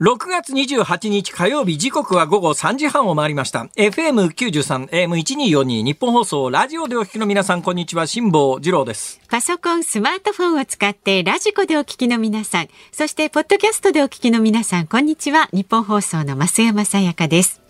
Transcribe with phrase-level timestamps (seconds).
[0.00, 3.68] 6月28日火曜日時刻は午後3時半を回りました。
[3.76, 8.06] FM93、AM1242 日本放送ラジオでお聞きの皆さん、こんにちは。
[8.06, 9.20] 辛坊治郎です。
[9.28, 15.50] パソコン、スマートフォンを使ってラジコでお聞きの皆さん、そしてポッドキャストでお聞きの皆さん、こんにちは。
[15.52, 17.60] 日本放送の増山さやかです。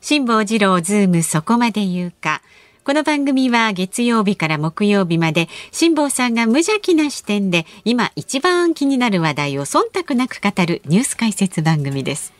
[0.00, 2.40] 辛坊治郎ズームそこまで言うか。
[2.86, 12.32] この番組は月曜日から木曜日まで辛坊さんが無邪気な視点で今一番気になる話題を忖度なく語るニュース解説番組です。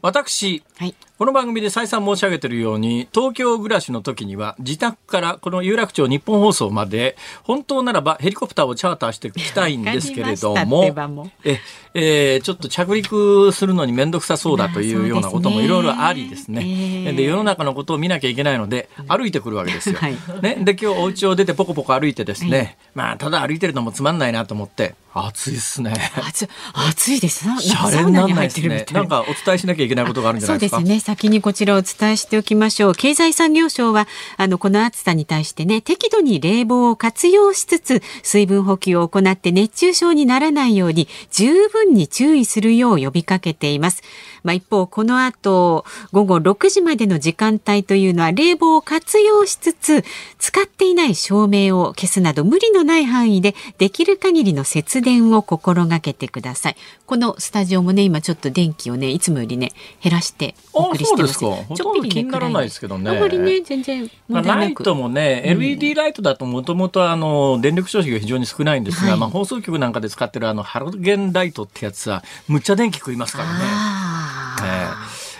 [0.00, 11.60] 私、はい、この番組で再三申し上げているように東京暮らしの時には自宅からこの有楽町日本放送まで本当ならばヘリコプターをチャーターしていきたいんですけれどもえ、
[11.92, 19.96] えー、ちょっと着陸するのに面倒くさそうだというようなこともいろいろありですね、えー、で世の中のことを見なきゃいけないので歩いてくるわけですよ。
[19.96, 25.92] はい、ね、で今日お家を出てポコポコ歩いてですね、はい、まあただ歩いてるのもつまんないなと思って暑いですね。
[26.26, 27.44] 暑暑いです。
[27.60, 28.86] シャレにならないですね。
[28.92, 30.76] なんかお伝えしなきゃいけないことがあるんじゃないですか。
[30.76, 31.09] そうですね。
[31.10, 32.94] 先にこちらをお伝えしておきましょう。
[32.94, 44.04] 経済産業省はあのこの暑さに対してね適度に冷房を活用しつつ水分補給を行って熱中症にならないように十分に注意するよう呼びかけています。
[44.42, 50.04] まあ、一方この後午後6時までの時間帯というのは冷房を活用しつつ
[50.38, 56.76] 使っていない照明を消すなど無理のない範囲でできる限りの節電を心がけてください。
[57.06, 63.10] このスタジオもね今ちょっと電気をねいつもよりね減らしてお送りしてますちょっと気にならないですけどね。
[63.10, 73.64] あまりね全然まあ、ライトもね、LED ライトだともともとあの電力消費が非常に少ないんですが、はい、まあ放送局なんかで使ってるあのハロゲンライトってやつはむっちゃ電気食いますからね。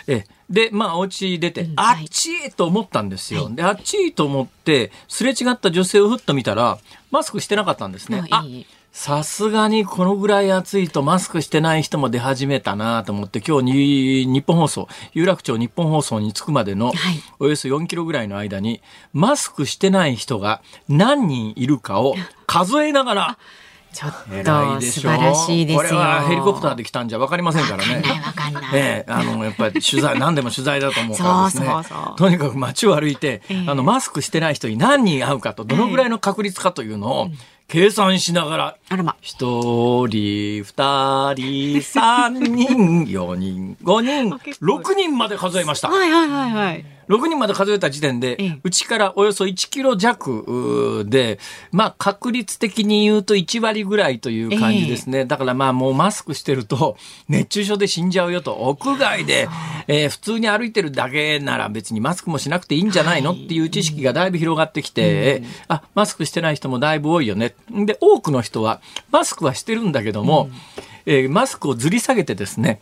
[0.07, 0.25] ええ。
[0.49, 3.49] で、まあ、お家出て、あっちいと思ったんですよ。
[3.49, 6.77] で、あっちいと思って、すれ違った女性をふっと見たら、
[7.09, 8.23] マスクしてなかったんですね。
[8.31, 8.45] あ
[8.91, 16.91] さすがにこのぐらい暑いとマスクしてない人も出始めたなと思って今日に日本放送有楽町日本放送に着くまでの
[17.39, 18.81] およそ4キロぐらいの間に
[19.13, 22.15] マスクしてない人が何人いるかを
[22.47, 23.37] 数えながら
[23.93, 25.79] ちょっと素晴らしいですよ。
[25.79, 28.03] これはヘリコプターで来たんじゃわかりませんからね。
[28.25, 28.63] わかんない。
[28.73, 31.65] ええあのやっぱり取材何でも取材だと思うからですね。
[31.65, 37.27] そうそうそうとにかく街を歩いて、えー、あのマスクしてない人に何人会うかとどのぐらいの確率かというのを。
[37.67, 38.77] 計算しながら、
[39.21, 45.87] 一人、二人、三人、四人、五人、六人まで数えました。
[45.87, 46.85] はいはいはいはい。
[47.11, 51.39] 6人まで数えた時点で、うちからおよそ1キロ弱で、
[51.71, 55.25] まあ確率的に言うと1割ぐらいという感じですね。
[55.25, 59.49] だからまあもうマスクしてると 熱中症で死んじゃうよと、屋外で、
[59.87, 63.33] えー、普通に歩いてるだけなら別にマスクもしなくていいんじゃないの？
[63.33, 67.55] っていう知識がだいぶ広がってきて、あ、マスクしてない人もだいぶ多いよね。
[67.69, 70.49] で、多くの人はマスクはしてるんだけども、
[71.05, 72.79] えー、マスクをずり下げてですね、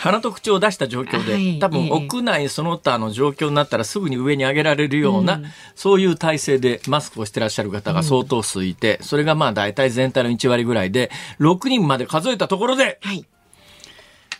[0.00, 5.44] 鼻と口を出した状況で、はい、多分屋内その他の状況になったらすぐに上に上げられるような、うん、
[5.74, 13.26] そういう体制でマスクをしてらっしゃる方が相当数いて、うん、それがまあ大体全体の1割ぐらいで、6人まで数えたところで、はい、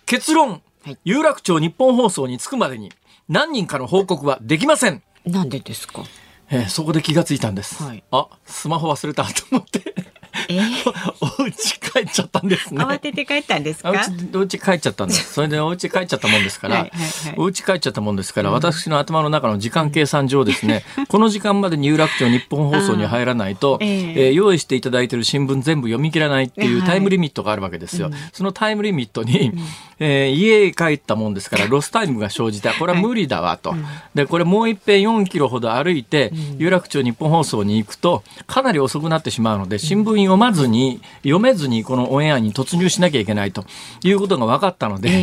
[0.06, 2.91] 結論、はい、有楽町日本放送に着くまでに
[3.28, 5.03] 何人かの報告はできません。
[5.26, 6.04] なんでですか？
[6.50, 7.82] えー、そこで気がついたんです。
[7.82, 9.94] はい、あ、スマホ忘れたと思って
[10.49, 12.85] えー、お家帰っちゃったんですね。
[12.85, 13.93] 慌てて帰ったんですか？
[14.35, 15.33] お家帰っちゃったんです。
[15.35, 28.11] それでお家帰っちゃったもんですから、はいはいはい、お家帰っちゃったもんですから、うん、私の頭の中の時間計算上ですね、 この時間までに有楽町日本放送に入らないと、えー、えー、用意していただいている新聞全部読み切らないっていうタイムリミットがあるわけですよ。
[28.11, 29.61] はい、そのタイムリミットに、うん、
[29.99, 32.73] えー、家へ帰ったもんですから、ロスタイムが生じた。
[32.75, 33.71] これは無理だわと。
[33.71, 33.81] はい、
[34.15, 43.65] で、これもう一遍4キロほど歩いて、有楽町日本放送に行くと、かなり遅くなってしまうので、新聞読まずに、読めずにこのオンエアに突入しなきゃいけないと
[44.03, 45.17] いうことが分かったので、えー、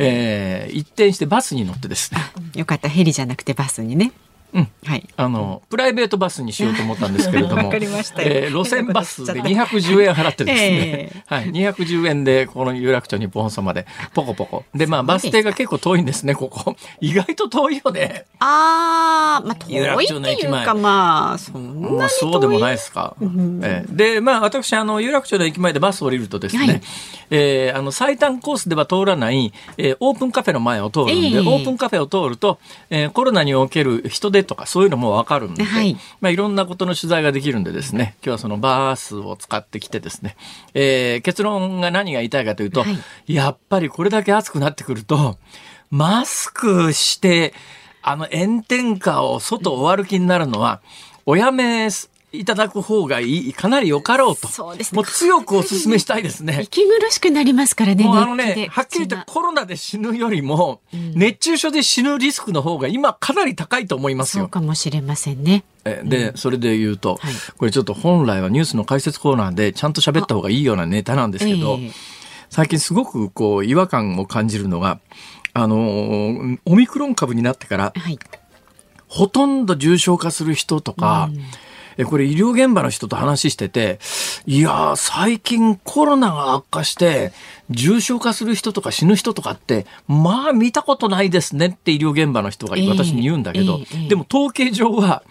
[0.00, 2.20] えー、一転してバスに乗ってですね。
[2.54, 4.12] よかったヘリじゃなくてバスにね。
[4.54, 5.08] うん、はい。
[5.16, 7.70] あの、プライベートバスにしようと思ったんですけれども、
[8.18, 14.64] えー、路線バスで210円払ってですね、えー、はい、210円でこの有楽町日本放送までポコポコ。
[14.74, 16.76] で、まあバス停が結構遠いんですね、ここ。
[17.00, 18.26] 意外と遠いよね。
[18.40, 23.16] ああ、まあ遠いっていうかまあ、そんなそうでもないですか。
[23.20, 26.80] うん、えー、で、まあ私、あの、有楽町の駅前でバス降りるとですね、はい、
[27.30, 32.58] えー、あの、最短コースでは通らない、えー、オープンカフェの前を通るんで、えー、オープンカフェを通ると、
[32.90, 40.36] えー、コロナにおける人手とかそういうのもわかるんで、はい、まあ、いろんなことの取材ができるんでですね、今日はそのバースを使ってきてですね、
[40.74, 42.86] えー、結論が何が言いたいかというと、は
[43.26, 45.38] い、やっぱりこれだけ暑くなってくると、
[45.90, 47.54] マスクして、
[48.02, 50.80] あの炎天下を外をお歩きになるのは、
[51.24, 51.88] おやめ
[52.32, 54.48] いただく方がいい、かなりよかろうと。
[54.48, 56.60] そうですねもう強くお勧めしたいですね。
[56.62, 58.04] 息苦しくなりますからね。
[58.04, 64.48] もうあのね、はっきり言ってコロナで死ぬよりも、熱中症で死ぬリスクの方が今かなり高いと思いますそうよ。
[64.48, 65.64] かもしれませんね。
[65.84, 71.90] えで、それで言うと、はいこれちょっと本来はニュースの解説コーナーでちゃんと喋った方がいいようなネタなんですけど、ええ
[72.52, 75.00] 最近すごくこう違和感を感じるのが、
[75.54, 78.18] あのーオミクロン株になってから、はい。
[79.08, 81.30] ほとんど重症化する人とか、
[81.96, 83.98] えこれ医療現場の人と話してて、
[84.46, 87.32] いやー、最近コロナが悪化して、
[87.70, 94.08] 重症化する人とか死ぬ人とかって、まあ見たことないですねって医療現場の人がええ私に言うんだけど、ええええ。
[94.08, 95.22] でも統計上は、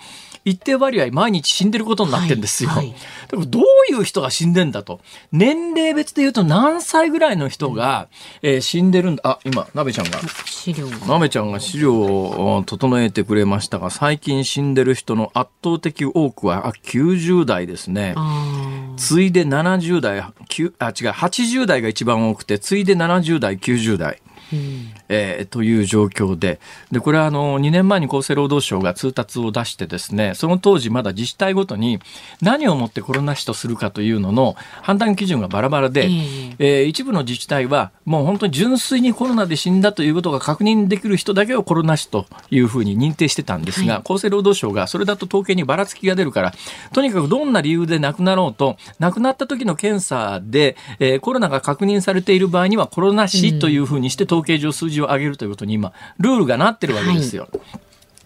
[0.45, 2.69] 一定割合毎日死んでることになってるんですよ。
[2.69, 2.95] はいはい
[3.31, 4.99] でもどういう人が死んでんだと。
[5.31, 8.09] 年齢別で言うと何歳ぐらいの人が、
[8.41, 9.21] えー死んでるんだ。
[9.23, 10.19] あ、今、なべちゃんが。
[10.45, 10.97] 資料が。
[11.07, 18.13] なめちゃんが資料を整えてくれましたが、最近死んでる人の圧倒的多くはあ90代ですね。
[18.17, 24.21] あ次いで70代、9あ、違う、80代が一番多くて、次いで70代、90代。
[24.55, 26.59] ーうんえーという状況で、
[26.91, 31.99] で、これはあの、2年前に厚生労働省が通達を出してですね、その当時まだ自治体ごとに
[32.41, 36.55] 何をもってコロナ死とするかというのの判断基準がバラバラで、え。
[36.59, 44.01] えー一部の自治体はもう本当に純粋にコロナで死んだということが確認できる人だけをコロナ死というふうに認定してたんですが、はい。
[44.03, 46.53] 厚生労働省がそれだと統計にばらつきが出るから、
[46.93, 57.47] とにかくどんな理由で亡くなろうと、亡くなった時の検査で、えーコロナが確認されている場合にはコロナ死というふうにして統計上数字を上げるということに今、ルールがなってるわけですよ。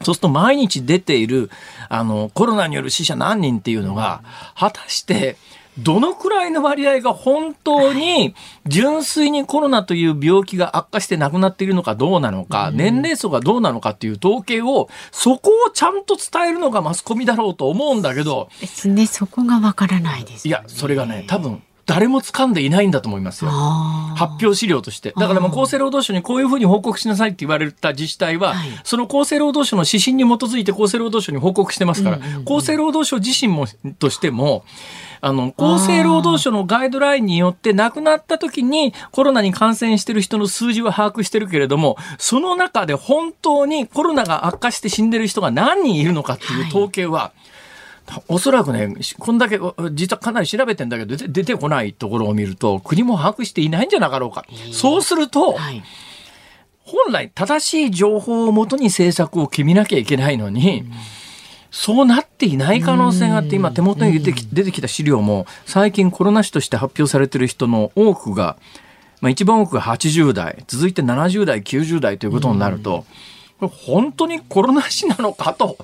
[0.02, 1.50] そうすると毎日出ている
[1.88, 4.24] あのコロナによる死者何人っていうのが
[4.54, 5.38] 果たして
[5.78, 8.36] どのくらいの割合が本当に
[8.66, 19.06] 純粋にコロナという病気が悪化して亡くなっているのかどうなのか、年齢層がどうなのかっていう統計をそこをちゃんと伝えるのがマスコミだろうと思うんだけどですね。
[19.06, 23.52] そこがわからないですよね、いやそれがね多分誰も掴んでいないんだと思いますよ。
[23.52, 25.14] 発表資料として。
[25.16, 28.70] だからもう厚生労働省にこういうふうに報告しなさいって言われた自治体は、はい。
[28.84, 32.58] その厚生労働省の指針に基づいて厚生労働省に報告してますから、うんうんうん。
[32.58, 33.68] 厚生労働省自身も、
[34.00, 34.66] としても、
[35.22, 47.32] あの、厚生労働省のガイドラインによって亡くなった時にコロナに感染してる人の数字は把握してるけれども、その中で本当にコロナが悪化して死んでる人が何人いるのかっていう統計は、
[48.28, 49.60] おそらくね、こんだけ、
[49.94, 54.46] 実はかなり調べてんだけど、出てこないところを見ると、国も把握していないんじゃなかろうか。
[54.72, 55.84] そうすると、はい。
[56.86, 60.86] 本来正しい情報をもとに政策を決めなきゃいけないのに、
[61.72, 68.58] そうなっていない可能性があって、今手元に出てきた資料も、最近コロナ死として発表されている人の多くが、
[69.20, 73.06] まあ、一番多くが80代、続いて70代、90代ということになると、
[73.60, 75.78] これ本当にコロナ死なのかと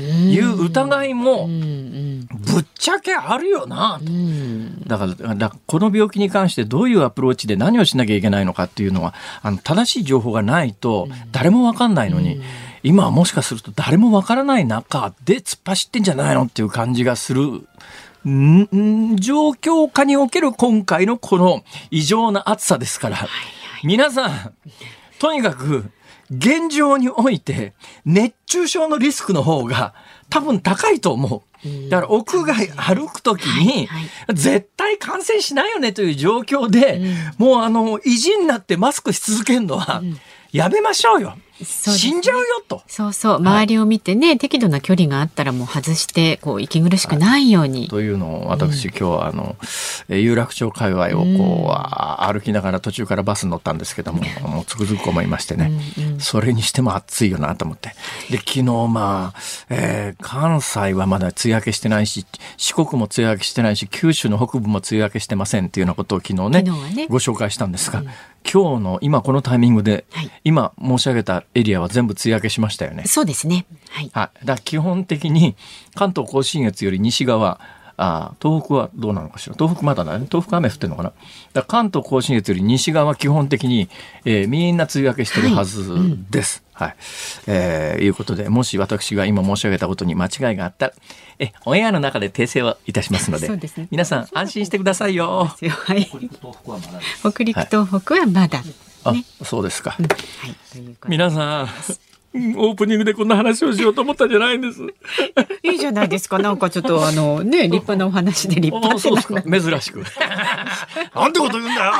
[0.00, 4.00] いう疑いもぶっちゃけあるよな。
[4.04, 4.82] とうん。
[4.86, 12.40] だから、この病気に関してどういうアプローチで何をしなきゃいけないのかっていうのは、あの、正しい情報がないと誰もわかんないのに、
[12.82, 17.66] 今はもしかすると誰もわからない中で突っ走ってんじゃないのっていう感じがする。
[18.24, 23.18] 状況下における今回のこの異常な暑さですから、
[23.84, 24.52] 皆さん、
[25.18, 25.90] とにかく
[26.30, 27.74] 現状において
[28.04, 29.94] 熱中症のリスクの方が
[30.28, 31.42] 多分高いと思う。
[31.88, 37.00] だから屋外歩くときにはい絶対感染しないよねという状況で、
[37.38, 40.02] もうあの意地になってマスクし続けるのは
[40.52, 41.36] やめましょうよ。
[41.62, 42.82] 死んじゃうよと。
[42.86, 43.36] そうそう。
[43.36, 49.56] 周りを見てね、適度な距離があったらもう外してこう息苦しくないように、というのを私、今日はあの
[50.08, 55.72] えー有楽町界隈をこう、あ歩きながら途中からバスに乗ったんですけども もうつくづく思いましてね、
[56.18, 57.94] それにしても暑いよなと思って。
[58.30, 59.38] で昨日まあ、
[59.70, 67.06] えー関西はまだ梅雨明けしてないし四国も梅雨明けしてないし九州の北部も梅雨明けしてませんっていうようなことを昨日ねね。
[67.08, 68.02] ご紹介したんですが、
[68.52, 73.02] 今日の今このタイミングで、はい今申し上げたエリアは全部梅雨明けしましたよね。
[73.06, 74.46] そうですねはいはい。
[74.46, 75.56] だ基本的に
[75.94, 77.60] 関東甲信越より西側、
[77.96, 79.56] あ東北はどうなのかしら。
[79.56, 80.26] 東北まだだね。
[80.30, 81.12] 東北雨降ってるのかな。
[81.52, 83.88] だ関東甲信越より西側は基本的に、
[84.24, 85.90] えーみんな梅雨明けしてるはず
[86.30, 86.58] です。
[86.58, 86.65] はい。
[87.46, 90.92] えーいうことで、もし私が今申し上げたことに間違いがあったら、
[91.38, 93.88] え、オンエアの中で訂正をいたしますので、ですね。
[93.90, 95.44] 皆さん安心してくださいよ。
[95.44, 96.06] はい。
[96.06, 98.62] 北陸東北はまだ、
[99.04, 99.24] あ、ね。
[99.42, 99.96] そうですか。
[99.98, 101.08] うことで。
[101.08, 101.68] 皆さん、
[102.56, 104.82] オープニングでこんな話をしようと思ったんじゃないんです。
[105.62, 110.04] いいじゃないですかなんかちょっとあのね立派なお話で立派あってそうですか珍しく。
[111.14, 111.92] なんてこと言うんだよ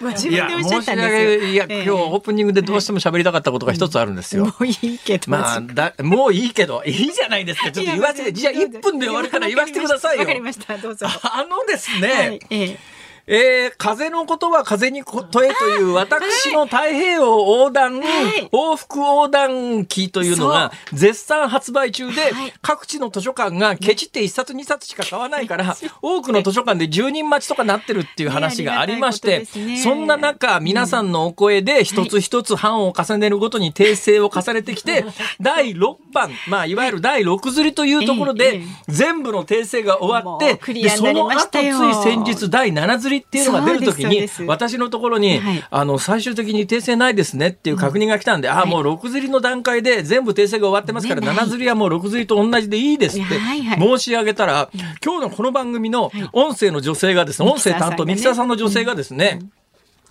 [0.00, 1.48] ご自分でおっしゃったんですよ。
[1.50, 4.46] いや、今日オープニングでどうしても喋りたかったことが一つあるんですよ。
[4.46, 5.30] もういいけど。
[5.30, 7.70] まあ、だ、もういいけど、いいじゃないですか。
[7.70, 10.20] ちょっと言わせて、じゃあ1分で終わるから言わせてくださいよ。
[10.20, 10.76] わかりました。
[10.78, 11.06] どうぞ。
[11.06, 12.78] あのですね、はいええ
[13.26, 18.04] えー、風のことは風に問えという私の太平洋横断、は
[18.38, 35.04] い、往復横断機というのが絶賛発売中で、はい、各地の図書館がケチって1冊2冊しか買わないから、多くの図書館で10人待ちとかなってるっていう話がありまして、ね、そんな中、皆さんのお声で一つ一つ版を重ねるごとに訂正を重ねてきて、
[35.40, 53.38] 第6版、まあ、いわゆる第6釣りというところで、全部の訂正が終わって、でその後つい先日第7釣りりっていうのが出るときに、私のところに、はい、あの、最終的に訂正ないですねっていう確認が来たんで、うん、ああ、もう6釣りの段階で全部訂正が終わってますから、ね、7釣りはもう6釣りと同じでいいですって
[53.78, 54.70] 申し上げたら、
[55.04, 59.52] 今日のこの番組の音声の女性がですね、音声担当、ミキサーさんの女性がですね、うん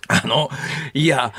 [0.08, 0.50] あの、
[0.92, 1.32] いや、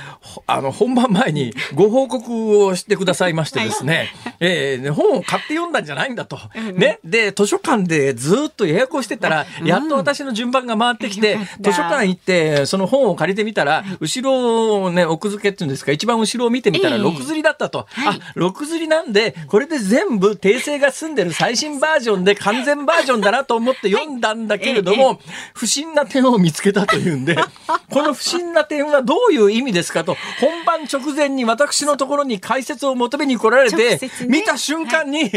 [0.48, 6.40] あの、本番前にご報告をしてくださいましてですね、はい、えー、本を買って読んだんじゃないんだと。
[6.74, 7.00] ね。
[7.04, 17.88] で、図書館でずっと予約をしてたら、やっと私の順番が回ってきて、図書館行って、その本を借りてみたら、後ろをね、奥付けっていうんですか、一番後ろを見てみたら、6釣りだったと。
[18.08, 25.20] あ、6釣りなんで、これで全部訂正が済んでる最新バージョンで完全バージョンだなと思って読んだんだけれども、
[25.54, 27.36] 不審な点を見つけたというんで、
[27.92, 35.32] この不審な点はどういう意味ですかと、本番直前に私のところに解説を求めに来られて、ね、見た瞬間に、はい。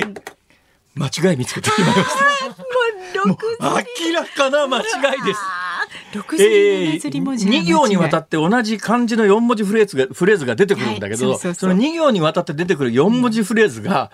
[0.94, 2.08] 間違い見つけてしまいまし
[3.14, 3.26] た。
[3.26, 3.38] もう
[4.04, 4.82] 明らかな間違
[5.20, 5.40] いです。
[6.12, 14.10] えー、2行にわたって同じ漢字の4文字フレーズがフレーズが出てくるんだけど、その2行にわたって出てくる4文字フレーズが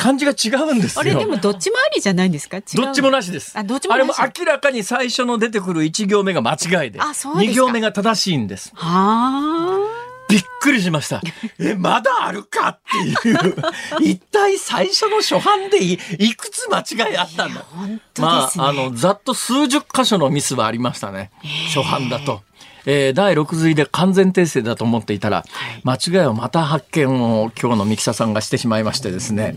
[0.00, 1.00] 漢字が違うんですよ。
[1.00, 2.60] あれでもどっちもありじゃないんですか？
[2.60, 3.52] どっちもなしです。
[3.58, 8.72] あ、どっちもあれも明らかに最初の出てくる1行目が間違いで、あそうで2行目が正しいんです。
[8.74, 10.06] はあ。
[10.30, 11.20] びっくりしました。
[11.58, 12.78] え、まだあるかっ
[13.20, 13.38] ていう。
[14.00, 17.64] 一体最初の初版でいいくつ間違いあったんだ？
[17.88, 21.32] ね、まあ、あの、ざっと数十箇所のミスはありましたね。
[21.74, 22.42] 初版だと。
[22.86, 25.44] えー、第6髄で完全訂正だと思っていたら、
[25.84, 29.56] 間違いをまた発見を今日の三木さんがしてしまいましてですね。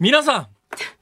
[0.00, 0.46] 皆さん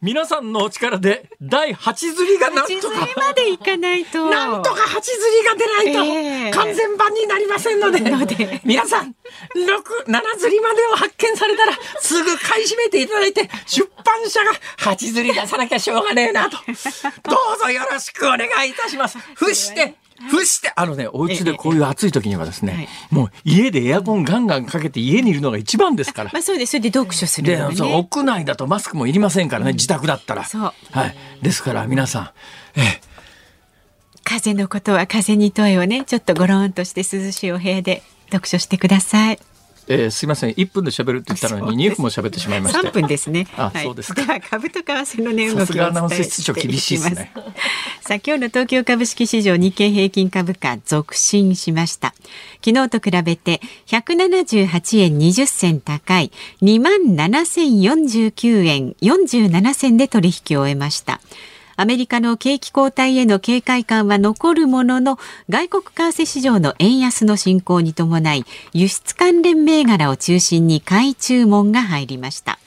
[0.00, 3.08] 皆さんのお力で第8釣りがなんとか。
[3.16, 4.30] までいかないと。
[4.30, 8.00] なんとか8釣りが出ないと完全版になりませんので
[8.64, 9.14] 皆さん
[9.54, 16.58] 67釣りまでを発見されたらすぐ買い占めていただいて出版社が8釣り出さなきゃしょうがねえなと。
[16.58, 19.18] どうぞよろしくお願いいたします。
[19.34, 19.96] ふして
[20.30, 26.30] ふして、あのね、お家でこういう暑い時にはですね、もう家でエアコンガンガンかけて家にいるのが一番ですから。
[26.32, 26.70] まあそうです。
[26.72, 30.44] それで読書する、ね、で、そう屋内だとマスクもいりませんからね、自宅だったら。
[30.44, 30.72] そう。
[30.92, 31.16] はい。
[31.42, 32.20] ですから皆さ
[32.76, 33.00] ん、え
[34.24, 39.38] 風のことは風に問いをね、ちょっとゴロンとして涼しいお部屋で読書してください。
[39.88, 42.82] えー、すみません、一分で喋るって言ったのに、二分も喋ってしまいました。
[42.82, 43.46] 三分ですね。
[43.56, 47.32] あ、はい、そうですでは、株と為替の値動きをお伝えして厳しいですね。
[48.00, 52.14] さあ、今日の東京株式市場日経平均株価続伸しました。
[52.64, 61.20] 昨日と比べて百七十八円二十銭高い二万七千四十九円四十七銭で取引を終えました。
[61.76, 72.58] アメリカの景気後退への警戒感は残るものの外国為替市場の円安の進行に伴い輸出関連銘柄を中心に買い注文が入りました。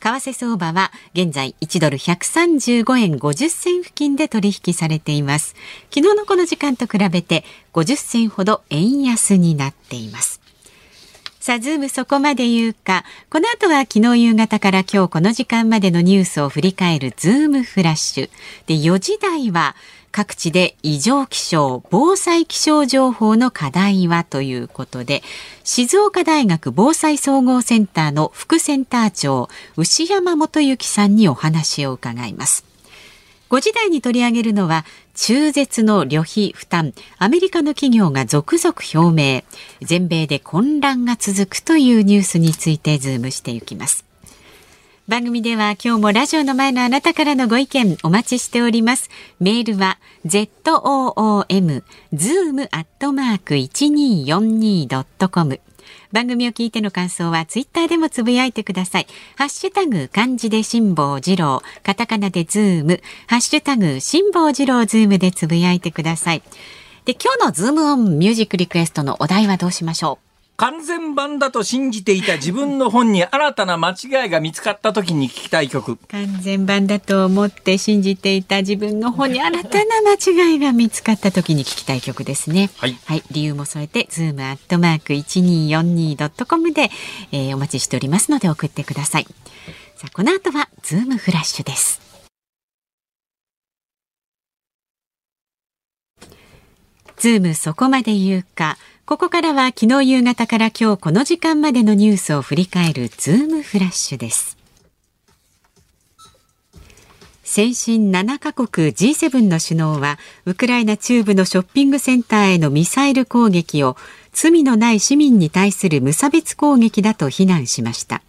[0.00, 5.54] 為替相場は現在1ドル135円50銭付近で取引されています。
[5.90, 7.42] 昨日のこの時間と比べて
[7.72, 10.43] 50銭ほど円安になっています。
[11.44, 13.04] さあ、ズームそこまで言うか。
[13.28, 18.30] この後は昨日夕方から今日この時間までのニュースを振り返るズームフラッシュ。
[18.66, 19.76] で、4時台は
[20.10, 25.22] 各地で異常気象、防災気象情報の課題はということで、
[25.64, 32.64] 静岡大学防災総合センターの副センター長、牛山元幸さんにお話を伺います。
[33.50, 36.92] 5時台に取り上げるのは中絶の旅費負担。
[37.18, 39.42] アメリカの企業が続々表明。
[39.80, 44.04] 全米で混乱が続くというニュースについてズームしていきます。
[45.06, 49.10] 番組では今日もラジオの前のあなたからのご意見お待ちしております。
[49.38, 51.82] メールは zoom
[52.14, 55.60] zoom アットマーク 1242.com
[56.14, 59.08] 番組を聞いての感想はツイッターでもつぶやいてください。
[59.36, 66.42] ハッシュタグ漢字で辛坊治郎、カタカナでズーム、ハッシュタグ辛坊治郎ズームでつぶやいてください。
[67.04, 70.33] で、今日のズームオンミュージックリクエストのお題はどうしましょう？
[70.56, 75.96] 完全版だと信じていた自分の本に新たな間違いが見つかった時に聞きたい曲。
[76.08, 82.70] 完全版だと思って信じていた自分の本に新たな間違いが見つかった時に聞きたい曲ですね。
[82.76, 82.96] はい。
[83.04, 86.90] はい、理由も添えて、ズームアットマーク 1242.com で、
[87.32, 89.26] えー、お待ちしておりますので送ってください。
[89.96, 92.00] さあ、この後はズームフラッシュです。
[97.16, 98.76] ズームそこまで言うか。
[99.06, 104.56] ここからは昨日夕方から今日この時間までのニュースを振り返るズームフラッシュです。
[107.42, 113.98] 先進7カ国 G7 の首脳はウクライナ中部のショッピングセンターへのミサイル攻撃を
[114.32, 118.22] 罪のない市民に対する無差別攻撃だと非難しました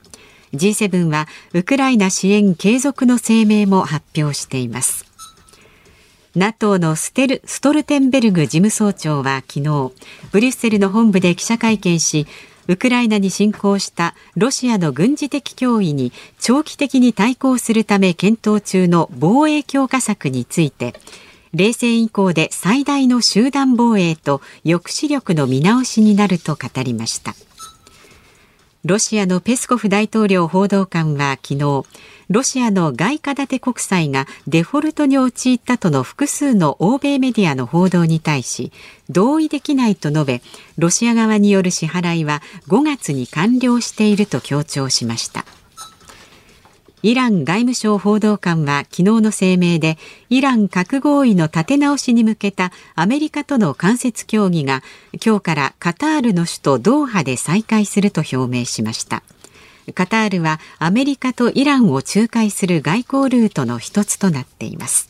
[0.53, 5.05] G7 はウクライナ支援継続の声明も発表しています
[6.35, 9.93] NATO のステルストルテンベルグ事務総長は昨日
[10.33, 12.27] ブリュッセルの本部で記者会見し
[12.67, 20.93] ウクライナに侵攻したロシアの軍事的脅威に長期的に対抗するため検討中の防衛強化策について
[21.53, 27.33] 冷戦以降で最大の集団防衛と抑止力の見直しになると語りました。
[28.85, 31.85] ロシアのペスコフ大統領報道官は昨日
[32.29, 38.71] ロシアの外貨建て国債がデフォルトに陥ったとの複数の欧米メディアの報道に対し
[39.09, 40.41] 同意できないと述べ
[40.77, 45.45] ロシア側による支払いは5月に完了していると強調しました。
[47.05, 49.99] イラン外務省報道官は昨日の声明で
[50.31, 54.81] イラン核合意の立て直しに向けたアメリカとの間接協議が
[55.23, 59.21] 今日からカタールの首都ドーハで再開すると表明しました。
[59.93, 65.07] カタールはアメリカとイランを仲介する外交ルートの一つとなっています。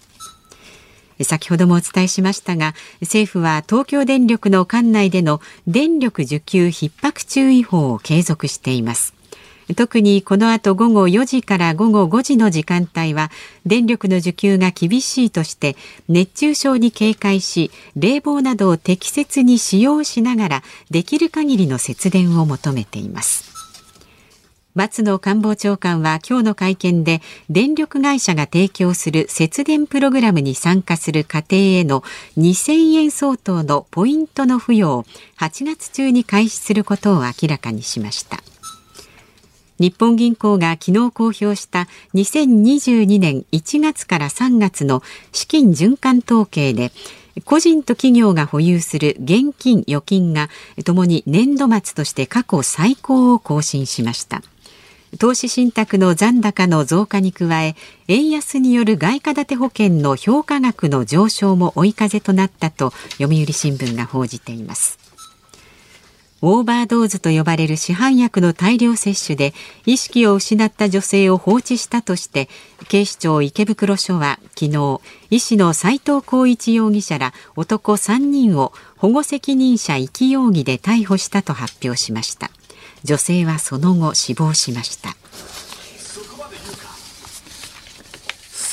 [1.21, 9.14] 先ほどもお伝えしましたが政府は東京電力の管内での電力需給逼迫注意報を継続しています。
[9.73, 13.31] 特にこの後午後4時から午後5時の時間帯は
[13.65, 15.75] 電力の需給が厳しいとして
[16.07, 23.55] 熱中症に警戒し冷房などを適切に使用しながらできる限りの節電を求めています。
[24.75, 32.01] 松野官房長官は今日の会見で電力会社が提供する節電プログラムに参加する家庭への
[32.37, 35.05] 2000円相当のポイントの付与を
[35.39, 38.43] 8月中に開始することを明らかにしました。
[39.79, 46.91] 日本銀行が昨日公表した2022年1月から3月の資金循環統計で
[47.43, 50.49] 個人と企業が保有する現金預金が
[50.85, 54.41] ともに年度末として過去最高を更新しました。
[55.19, 57.75] 投資信託の残高の増加に加え
[58.07, 65.04] 円安による外貨建て保険の評価額の上昇も追い風となったと読売新聞が報じています。
[66.41, 69.53] オーバードーズと呼ばれる市販薬の大量摂取で
[69.85, 72.49] 意識を失った女性を放置したとして
[72.87, 82.51] 警視庁池袋署は昨日医師の斉藤浩一容疑者ら男3人を保護責任者遺棄容疑で逮捕したと発表しました。
[83.03, 85.15] 女性はその後死亡しました。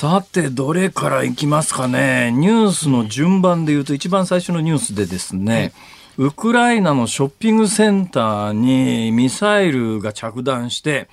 [0.03, 2.33] さてどれからいきますかね。
[2.33, 5.73] ニュースの順番で言うと一番最初のニュースでですね、
[6.19, 11.09] ウクライナのショッピングセンターにミサイルが着弾して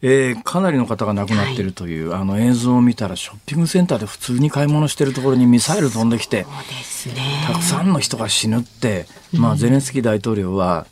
[0.00, 6.46] えー、かなりの方が亡くなっているという、はい、あの映像を見たらショッピングセンターで普通に買い物しているところにミサイル飛んできて、ね、
[7.46, 10.86] たくさんの人が死ぬって、まあ、ゼレンスキー大統領は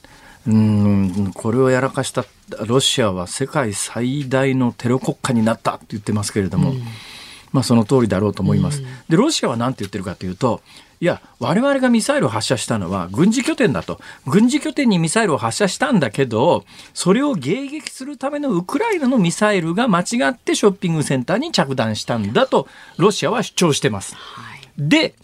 [0.48, 2.24] うんこれをやらかした
[2.66, 6.82] ロシアは世界最大のテロ国家になったって言ってますけれども、うん、
[7.56, 8.82] まあその通りだろうと思います。
[8.82, 10.60] うん、でロシアは何て言ってるかというと
[11.00, 24.14] いや我々がミサイルを発射したのは軍事拠点だと軍事拠点にミサイルを発射したんだけどそれを迎撃するためのウクライナのミサイルが間違ってショッピングセンターに着弾したんだとロシアは主張してます。
[24.14, 25.14] はい、で、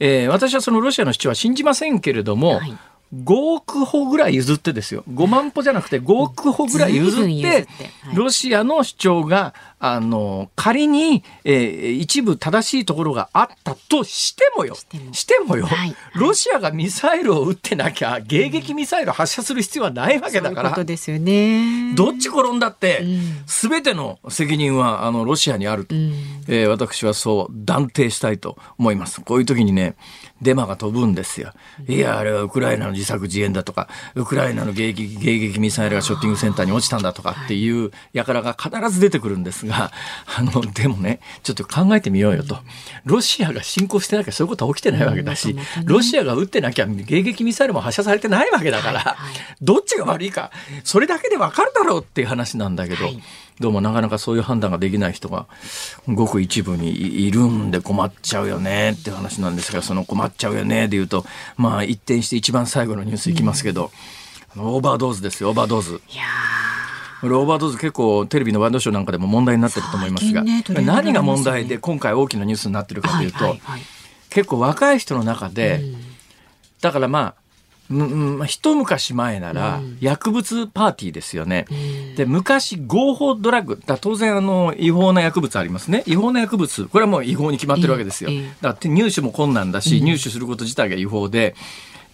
[0.00, 2.78] えー、私はそのロシアの主張は信じませんけれども、はい
[3.14, 5.04] 5億歩ぐらい譲ってですよ。
[5.08, 7.66] 5万歩じゃなくて5億歩ぐらい譲って
[8.14, 14.74] ロシアの主張があの仮に、えー、一部正しいところがあったとしてもよ。
[15.12, 15.56] しても。
[15.56, 21.94] よ、はい、ロシアがミサイルを撃ってなきゃ迎撃ミサイル発射する必要はないわけだから、ううですよね。
[21.94, 23.04] どっち転んだって、
[23.46, 26.12] すべての責任はあのロシアにあると、うん、
[26.48, 29.20] えー、私はそう断定したいと思います。
[29.20, 29.94] こういう時にね
[30.42, 31.52] デマが飛ぶんですよ。
[31.88, 39.92] いや、あれはウクライナの自作自演だとか、ウクライナの迎撃迎撃ミサイルがショッピングセンターに落ちたんだとかっていう輩が必ず出てくるんですが、
[40.36, 42.58] あの、でもね、ちょっと考えてみようよと。
[43.04, 49.16] ロシアが侵攻してなきゃそういうことは起きてないわけだし、ロシアが撃ってなきゃ迎撃ミサイルも発射されてないわけだから、
[49.62, 50.50] どっちが悪いか、
[50.84, 53.08] それだけでわかるだろうっていう話なんだけど、
[53.60, 55.46] どうもなかなかそういう判断ができない人が
[56.06, 61.24] ごく一部にいるんで困っちゃうよねっていう話なんですがその困っちゃうよねでいうと
[61.56, 63.90] まあ一転して一番最後のニュースいきますけど、
[64.56, 66.02] うん、オーバードーズですよオーバードーズ。
[66.10, 66.24] いや
[67.20, 73.80] これオーバードーズ結構テレビのワイドショーなんかでも問題になってると思いますが、ね、何が問題で今回大きなニュースになってるかというと、はいはいはい、
[74.28, 75.96] 結構若い人の中で、うん、
[76.82, 77.45] だからまあ
[77.90, 81.66] うん、一昔前なら薬物パーティーですよね。
[81.70, 88.30] うん、で昔合法ドラッグだ当然あの違法な薬物ありますね違法な薬物これはもう違法に決まってるわけですよ。
[88.60, 91.54] だって入手も困難だし、入手すること自体が違法で。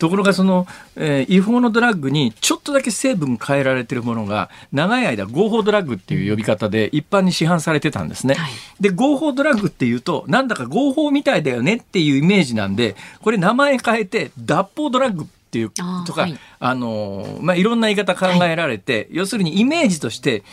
[0.03, 8.35] ところがその、えー、違法のドラッグにちょっとだけ成分変えられてるものが長い間合法ドラッグっていう呼び方で一般に市販されてたんですね。
[8.35, 15.71] はい、で合法ドラッグっていうとなんだか合法みたいだよねっていうイメージなんでこれ名前変えて脱法ドラッグっていう
[16.07, 20.45] とか、はい、あの、まあ、いろんな言い方考えられて、はい、要するにイメージとして、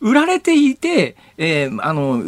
[0.00, 2.22] 売られていて、えー、あの、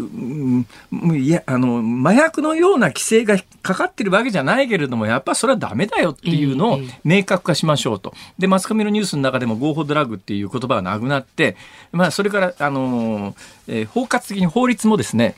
[1.17, 8.13] いや、あの、麻薬のような規制がかかってるわけじゃないけれども、やっぱそれはダメだよっていうのを明確化しましょうと。
[8.39, 11.57] で、マスコミのニュースの中でも合法ドラッグっていう言葉がなくなって、
[11.93, 13.37] まあ、それから、あの、
[13.69, 15.37] えー、包括的に法律もですね、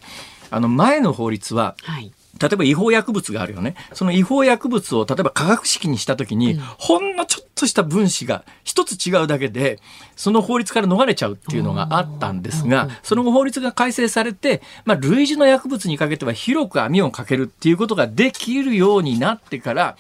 [0.51, 3.75] あの、前の法律は、はい例えば違法薬物があるよね。
[3.93, 9.79] その違法薬物を例えば化学式にした時に、うん、ほんのちょっとした分子が一つ違うだけで、
[10.17, 19.97] その法律から逃れちゃうっていうのがあったんですが、その後法律が改正されて、まあ、類似の薬物にかけては広く網をかけるっていうことができるようになってから、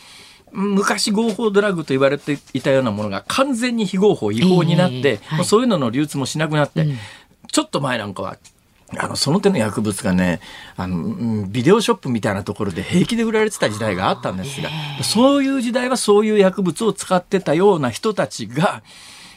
[0.53, 6.99] 昔合法ドラッグと言われていたようなものが完全に非合法、違法になって、えーはい、そういうのの流通もしなくなって、うん、
[7.51, 8.37] ちょっと前なんかは
[8.99, 10.41] あの、その手の薬物がね、
[10.77, 14.71] あの、ビデオショップみたいなところで平気で売られてた時代があったんですが、
[15.03, 18.83] そういう時代はそういう薬物を使ってたような人たちが、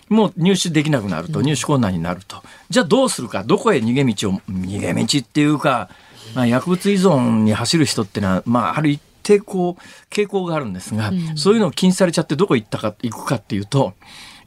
[0.10, 2.44] もう入手できなくなると、入手困難になると。
[2.70, 5.90] じゃあどうするか、どこへ逃げ道を、逃げ道っていうか、
[6.36, 13.94] まあ、薬物依存に走る人ってのは、まあ、ある一定こう、傾向があるんですが、うん、そういうのを禁止されちゃってどこ行ったか、行くかっていうと、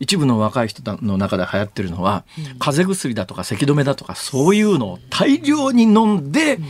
[0.01, 6.65] 一部の若い人の中で流行ってるのは、うん、風邪薬だとか咳止めだとかそういうのを大量に飲んで、うん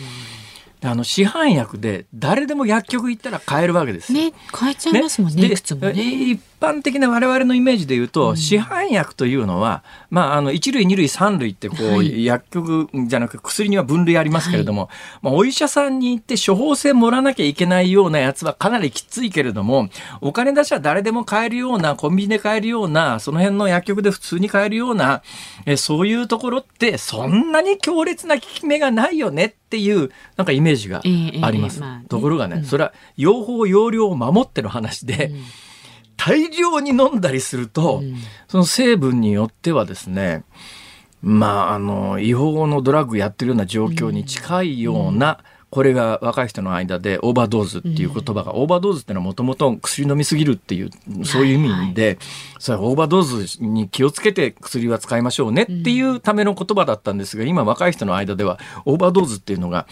[0.84, 5.42] あの市販薬で誰でも薬局行ったら買えるわけですね、買えちゃいますもんね。
[5.42, 14.90] ねね一般的な我々のイメージで言うと、うん、市販薬というのは、まあ、あの一類二類三類ってこう、はい、薬局じゃなく薬には分類ありますけれども、はい、
[15.22, 19.88] まあ、お医者さんに行って処方箋もらわなきゃいけないようなやつはかなりきついけれども
[20.20, 25.22] お金出しは誰でも買えるようなコンビニで買えるようなその辺の薬局で普通に買えるような
[25.66, 31.78] えそういうところってそんなに強烈な効き目がないよねっていうなんかイメージがあります。
[31.78, 35.44] えーえーまあね、ところがね、うん、それは用法用量を守っての話で、うん
[36.18, 38.16] 大量に飲んだりすると、うん、
[38.48, 40.44] その成分によってはですね
[41.22, 50.90] まああの違法のドラッグやってるような状況に近いような、これが若い人の間でオーバードーズっていう言葉が、オーバードーズっていうのはもともと薬飲みすぎるっていう
[51.24, 52.18] そういう意味で、はいはい、
[52.58, 59.86] それオーバードーズに気をつけて薬は使いましょうねっていうための言葉だったんですが今若い人の間ではオーバードーズっていうのが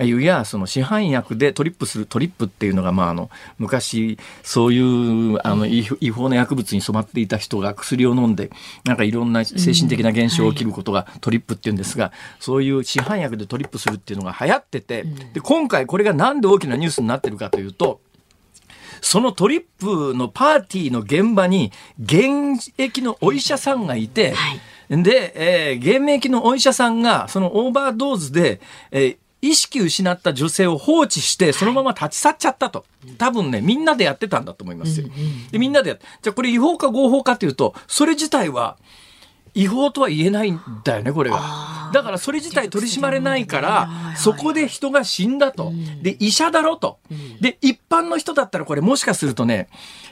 [0.00, 8.50] いやその市販薬でトリップするトリップっていうのが、まあ、あの昔そういうあの違法な薬物に染まっていた人が薬を飲んで
[8.84, 18.00] なんかいろんな精神的な現象が起きることがトリップっていうんですが、そういう市販薬でトリップするっていうのが流行ってて、で今回これが何で大きなニュースになってるかというと
[19.02, 28.60] そのトリップのパーティーの現場に現役のお医者さんがいて、はい、で、えー、現役のお医者さんがそのオーバードーズで、
[28.92, 32.84] えー、意識失った女性を放置して、そのまま立ち去っちゃったと。
[33.18, 35.08] 多分ね、みんなでやってたんだと思いますよ。
[35.50, 36.06] でみんなでやって。
[36.22, 38.78] じゃあこれ違法か合法かというと、それ自体は、
[39.54, 41.90] 違法とは言えないんだよね、これが。
[41.92, 45.72] だからそれ自体取り締まれないから、そこで人が死んだと。
[46.02, 46.98] で、医者だろと。
[47.40, 49.68] で、一般の人だったらこれもしかするとね、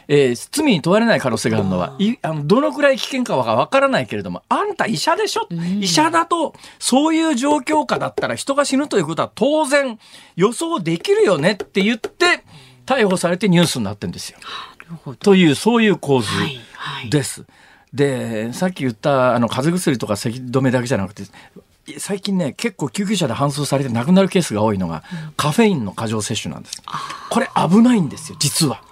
[0.08, 5.48] えー、罪に問われない可能性があるのは、いあのどのくらい危険かはわからないけれども、あんた医者でしょ、
[5.80, 9.98] 医者だと、そういう状況下だったら人が死ぬということは当然
[10.36, 12.44] 予想できるよねって言って、
[12.84, 14.38] 逮捕されてニュースになってるんですよ。
[15.20, 16.28] という、そういう構図
[17.08, 17.42] です。
[17.42, 21.24] はいはいでさっき言ったあの風邪薬とか咳止めだけじゃなくて
[21.98, 26.82] 最近ね結構救急車で搬送されて亡くなるケースが多いのが、うん、カフェインの過剰摂取なんです。
[27.30, 28.82] これ危ないんですよ実は。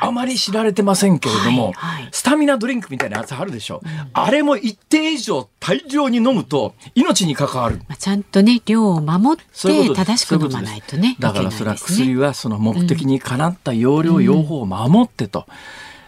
[0.00, 15.54] あまり知られてませんけれども、はいはい、スタミナドリンクみたいなやつあるでしょ、うん、あれも一定以上大量に飲むと命に関わる、まあ、ちゃんとね量を守って正しく飲まないとねだからそれは薬はその目的にかなった用量、用法を守ってと、うん、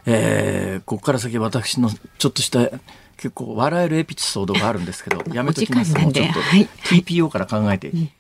[0.07, 2.71] えー、ここから先私のちょっとした
[3.17, 5.97] 結構笑えるエピソードがあるんですけど やめときます。
[5.99, 8.11] もうちょっと、はい、TPO から考えて、うん。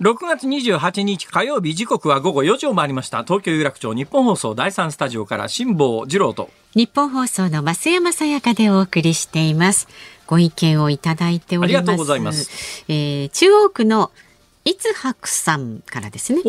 [0.00, 3.22] 6月28日火曜日時刻は午後4時を回りました。
[3.24, 6.50] 東京有楽町日本放送第3スタジオから辛坊治郎と。
[6.74, 9.88] 日本放送の増山さやかでお送りしています。
[10.26, 11.78] ご意見をいただいております。
[11.78, 14.10] ありがとうございます、えー、中央区の
[14.64, 16.42] いつはくさんからですね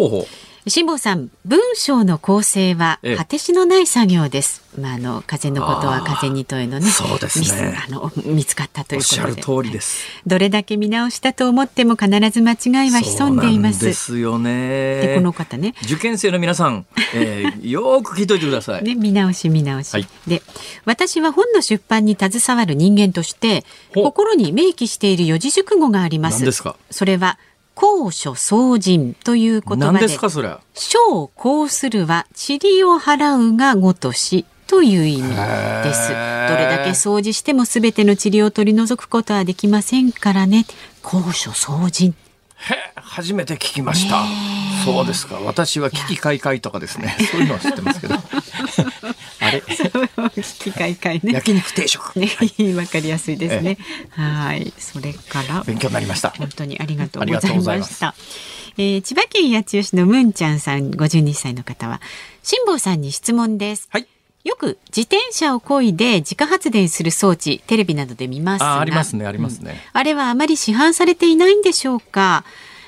[0.68, 4.62] 辛坊さん、文章の構成は果てしのない作業です。
[4.80, 6.86] まあ、あの風のことは風に問えのね。
[6.86, 7.76] そうですね。
[7.84, 9.24] あの見つかったということで。
[9.24, 10.06] おっしゃる通りです。
[10.28, 13.84] どれだけ見直したと思っても必ず間違いは潜んでいます。
[13.84, 15.02] ですよね。
[15.02, 15.74] でこの方ね。
[15.86, 18.84] 受験生の皆さん、えー、 よく聞いといてください。
[18.84, 19.92] ね見直し見直し。
[19.96, 20.44] はい、で
[20.86, 26.36] 私は本の出版に携わる人間として心に明記している四字熟語があります。
[26.42, 26.76] 何ですか？
[26.92, 27.40] それは。
[27.82, 30.56] 高所総人という言葉でですかそれ？
[30.76, 40.68] 書をこうするは塵を払うがごとしという意味ですどれだけ掃除してもすべての塵を取り除くことはできませんからね
[41.02, 42.14] 高所総人
[42.96, 44.24] 初めて聞きました。
[44.86, 45.40] そうですか。
[45.44, 47.18] 私は危機開会とかですね。
[47.32, 48.16] そういうのは知ってますけど。
[49.52, 50.32] あれ。
[50.44, 51.34] 危機開会ね。
[51.34, 52.20] 焼肉定食。
[52.20, 52.30] ね、
[52.76, 53.78] わかりやすいですね。
[54.12, 54.74] はい。
[54.78, 56.30] それから勉強になりました。
[56.32, 58.16] 本当にありがとうございました。
[58.78, 62.02] えー、千葉県八千代市のむんちゃんさん、五十二歳の方は、
[62.42, 63.88] 辛坊さんに質問です。
[63.92, 64.08] はい。
[64.44, 72.44] よく自転車を漕いで自家発電する装置テレビなどで見ますあありますねありますね、うん、あれはあまり市販されていないんでしょうか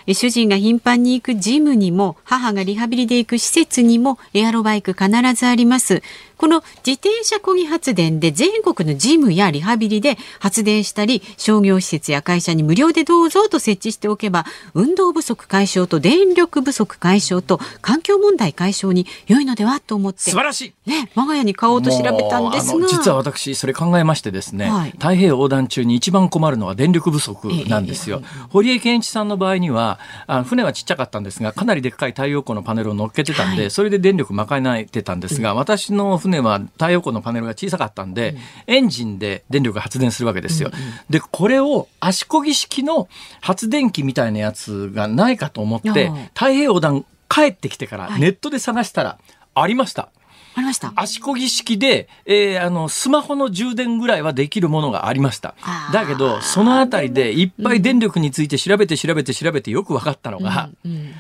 [0.08, 6.02] 主人が頻繁に行くジムにも母がリハビリで行く施設にもエアロバイク必ずあります
[6.44, 20.20] この自転車こぎ発電で全国のジムやリハビリで発電したり商業施設や会社に無料でどうぞと設置しておけば運動不足解消と電力不足解消と環境問題解消に良いのではと思って。
[20.20, 22.90] 素晴らしい、ね、我が家に買おうと調べたんですが。
[22.90, 38.36] 実は私それ考えましてですね、はい、太平洋横断中に一番困るのは電力不足なんですよ、ええ堀江健一さんの場合にはあ船はちっちゃかったんですがかなりでっかい太陽光のパネルを乗っけてたんで、はい、それで電力賄えてたんですが、うん、私の船は太陽光のパネルが小さかったんで、
[38.68, 40.72] うん、エンジンで電力が発電するわけですよ。
[40.74, 43.08] うんうん、で、これを足こぎ式の
[43.42, 49.18] 発電機みたいなやつがないかと思って、太平洋横断帰ってきてからネットで探したら、
[49.56, 50.10] ありました。
[50.56, 50.94] ありました。
[50.96, 55.56] 足こぎ式で、えー、あの、スマホの充電ぐらいはできるものがありました。
[55.92, 61.14] だけど、そのあたりでいっぱい電力について調べて調べて調べてよく分かったのが、うんうん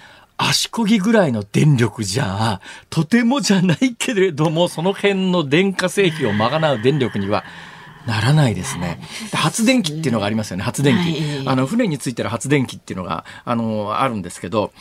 [0.49, 7.43] 足こぎぐらいの電力じゃとてもじゃないけれどもその辺の電化製品を賄う電力には
[8.05, 8.99] ならないですね。
[9.31, 10.63] 発電機っていうのがありますよね。
[10.63, 11.47] 発電機。
[11.47, 14.71] あの船についてる発電機っていうのがあのあるんですけど。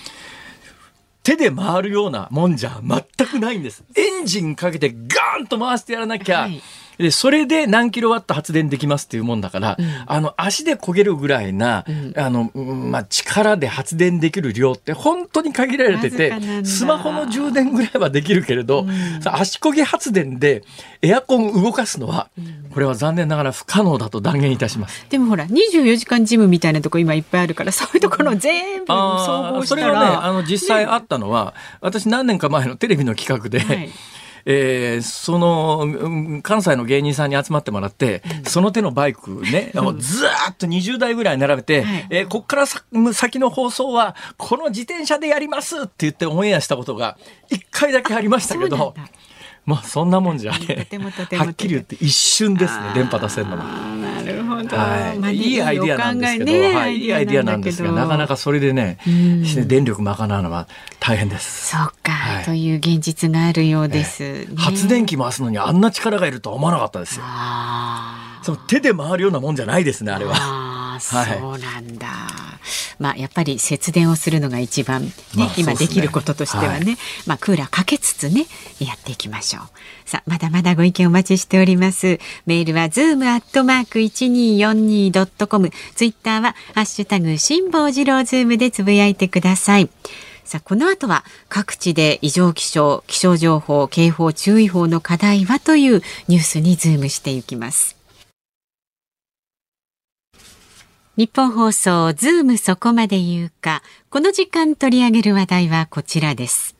[1.22, 3.84] 手で回るようなもんじゃ全くないんです。
[3.94, 6.60] エンジンかけてガーンと回してやらなきゃ、はい
[7.02, 18.90] でそれで何キロワット発電できますっていうもんだから、うん、あの足で焦げるぐらいな、うん、あのまあ、力で発電できる量って本当に限られててスマホの充電ぐらいはできるけれど、うん、
[19.24, 20.62] 足焦げ発電で
[21.02, 22.30] エアコン動かすのは、
[22.72, 25.04] これは残念ながら不可能だと断言いたします。
[25.10, 33.90] でもほら24時間ジムみたいなとこ今いっぱいあるからそういうところ全部総合したら、それはねあの実際あったのは、私何年か前のテレビの企画で、はい
[34.44, 47.16] えー、その関西の芸人さんに集まってもらって、うん、その手のバイクね、ずーっと20台ぐらい並べて、はい、えー、こっから先の放送はこの自転車でやりますって言ってオンエアしたことが
[47.50, 48.94] 1回だけありましたけど。
[49.64, 50.88] まあそんなもんじゃね。
[51.32, 53.64] はっきり言って一瞬ですね、電波出せるのは。
[53.64, 54.76] なるほど。
[54.76, 55.18] はい。
[55.18, 58.98] まあ、いいアイディアなんですけど、ね、はい、いいアイディアなんですが、なかなかそれでね、
[59.66, 60.66] 電力賄うのは
[60.98, 61.68] 大変です。
[61.68, 67.24] そっか、はい、という現実があるようです、ね、発電機回すのにあんな力がいるとは思わなかったですよ。
[68.42, 70.98] その手で回るようなもんじゃないですね、あれは。
[71.00, 72.08] そうなんだ。
[72.98, 78.46] まあやっぱり節電をするのが一番ね、まあ、今できることとしてはね、はい、まあクーラーかけつつね
[78.78, 79.62] やっていきましょう。
[80.08, 82.20] さあまだまだご意見お待ちしております。
[82.46, 89.90] メールはズームアットマーク一二四二ドットコム、ツイッターはハッシュタグ辛坊治郎ズームでつぶやいてください。
[90.44, 98.01] さあこの後は各地で異常気象気象情報警報注意報の課題はというニュースにズームしていきます。
[101.14, 103.82] 日本放送ズームそこまで言うか。
[104.08, 106.74] この時間取り上げる話題はこちらです。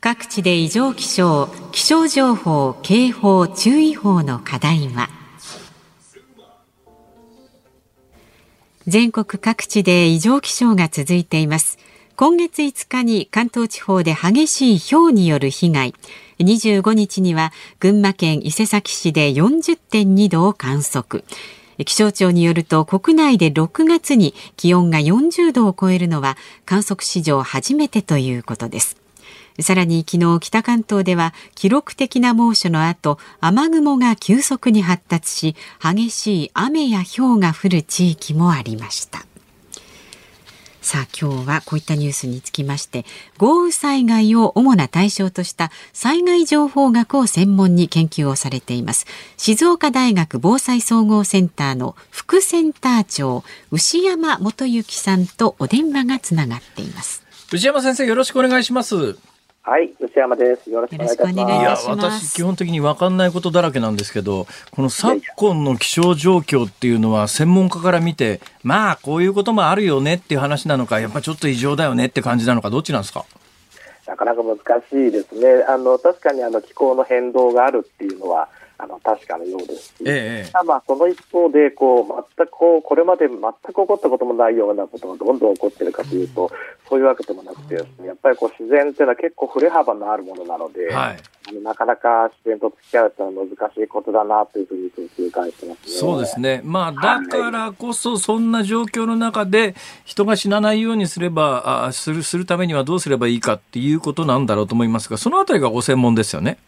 [0.00, 5.08] 各地で異常気象気象情報警報注意報の課題は。
[8.86, 11.78] 全国各地で異常気象が続いています。
[12.14, 15.94] 今月5日に関東地方で激しい氷による被害。
[16.38, 21.24] 25日には群馬県伊勢崎市で40.2度を観測。
[21.84, 28.96] 気象庁によると国内で6月に気温が40度を超えるのは観測史上初めてということです。
[29.60, 39.24] さらに昨日北関東では記録的な猛暑の後雨雲が急速に発達し激しい雨や氷が降る地域もありました。
[40.84, 43.06] さあ今日はこういったニュースにつきまして
[43.38, 49.06] 豪雨災害を主な対象とした災害情報学を専門に研究をされています。
[49.38, 57.22] 静岡大学防災総合センターの副センター長牛山元幸さんとお電話がつながっています。
[57.50, 59.16] 牛山先生よろしくお願いします。
[59.66, 60.70] はい、内山です。
[60.70, 61.32] よろしくお願いします。
[61.32, 73.24] いや、私、基本的に分かんないことだらけなんですけど、この昨今の気象状況っていうのは、専門家から見て、まあ、こういうこともあるよねっていう話なのか、やっぱちょっと異常だよねって感じなのか、どっちなんですか？
[74.06, 75.64] なかなか難しいですね。
[75.66, 78.50] あの、確かにあの気候の変動があるっていうのは、
[78.84, 86.50] あの確かのようですし、ええ、まあ、その一方でこう全くこうこれまで全く起こったこともないようなことがどんどん起こっているかというと、
[86.88, 91.18] そういうわけでもなくてね、やっぱりこう自然というのは結構振れ幅のあるものなので、はい、
[91.48, 96.60] あのなかなか自然と付き合うというのは難しいことだなというふうに痛感してます、ね、そうですね。
[96.64, 106.58] まあ、だからこそ、そんな状況の中で、人が死なないようにすれば、あする、するためにはどうすればいいかっていうことなんだろうと思いますが、そのあたりがご専門ですよね。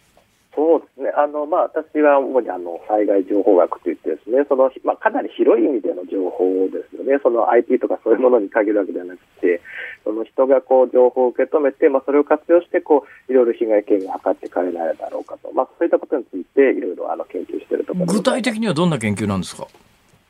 [0.56, 1.10] そうですね。
[1.14, 7.18] あの、まあ、私は主にあの、災害情報学といってですね、その、まあ、かなり広い意味での情報ですよね。
[7.22, 9.60] その IT とかそういうものに限るわけではなくて、
[10.04, 15.52] その人がこう、情報を受け止めて、まあ、それを活用して、こう、いろいろ被害軽減を図って帰られるだろうかと。
[15.52, 19.66] まあ、そういったことについて、いろいろあの、研究しているところ具体的にはどんな研究なんですか？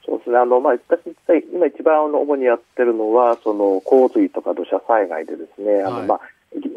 [0.04, 0.38] そうですね。
[0.38, 1.00] あの、まあ、私、
[1.52, 6.20] 今一番主にやってるのは、その、洪水とか土砂災害でですね、あの、はい、まあ、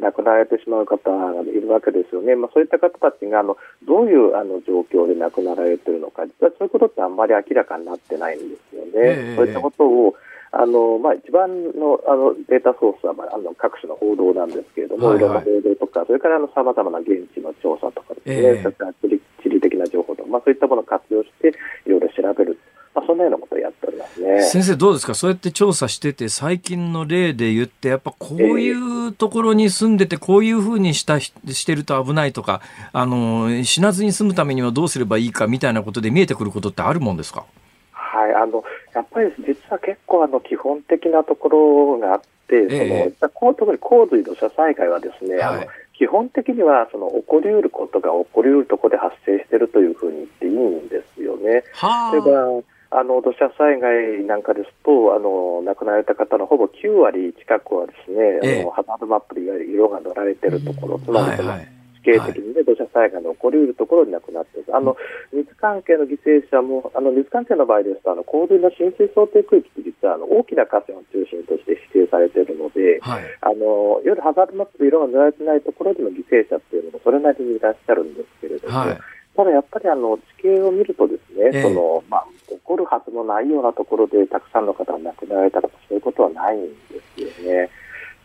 [0.01, 8.91] 亡くなられてしまう方がいるわけですよね、まあ、そういった方たちがあのどういうあの状況で亡くなられているのか、実はそういうことってあんまり明らかになってないんですよね。
[8.95, 10.15] えー、そういったことを
[10.51, 11.45] あのまあ、一番
[11.77, 21.53] のあのデータソースは、まあ、あの各種の報道なんですけれども、はいはい、いろんな報道とか、それからさまざまな現地の調査とかですね、えー、地理的な情報とか、まあ、そういったものを活用して、
[21.85, 22.57] いろいろ調べる
[22.95, 24.41] まあ、そんなようなことをやっておりますね。
[24.43, 25.13] 先生どうですか？
[25.13, 31.33] そうやって調査してて、最近の例で言って、やっぱこういうところに住んでて、こういうふうにしたし
[31.65, 37.45] てると危ないとか、あの、死なずに済むためにはどうすればいいかみたいなことで見えてくることってあるもんですか？
[37.91, 51.63] はい、あの、やっぱり実は結構あの基本的なところがあって、ええ、その特に洪水土砂災害はですね、はい、あの基本的にはその起こりうることが起こりうるところで発生しているというふうに言っていいんですよね。
[51.73, 61.53] はあ、例えばあの土砂災害なんかですとあの亡くなられた方のほぼ9割近くはですね、ええ、あのハザードマップでいわゆる色が塗られているところ、つまりその、
[62.01, 64.97] 地形的に、ね、土砂災害の起こりうるところに亡くなっている、あの
[65.31, 78.97] 水関係の犠牲者も、あの水関係の場合ですと、あの洪水の浸水想定区域って実はあの大きな河川を中心として指定されているので、はい、あのいわゆるハザードマップで色が塗られてないところでの犠牲者っていうのもそれなりにいらっしゃるんですけれども、はい。
[79.35, 81.61] ただやっぱりあの地形を見るとですね、え。
[81.61, 87.69] そのまあ、起こるはずのないようなところでたくさんの方が亡くなられたとかそういうことはないんですよね。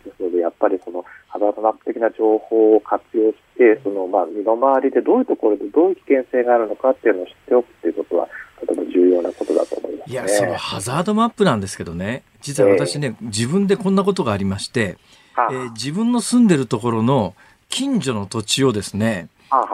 [0.04, 8.28] ですのでやっぱりそのハザードマップ的な情報を活用してそのまあ身の回りでどういうところでどういう危険性があるのかっていうのを知っておくということは
[8.60, 14.98] とても重要なことだと思います、ね、いやそのハザードマップなんですけどね実は私ね、えー、自分でこんなことがありまして、
[15.36, 17.34] えー、自分の住んでるところの
[17.68, 19.28] 近所の土地をですね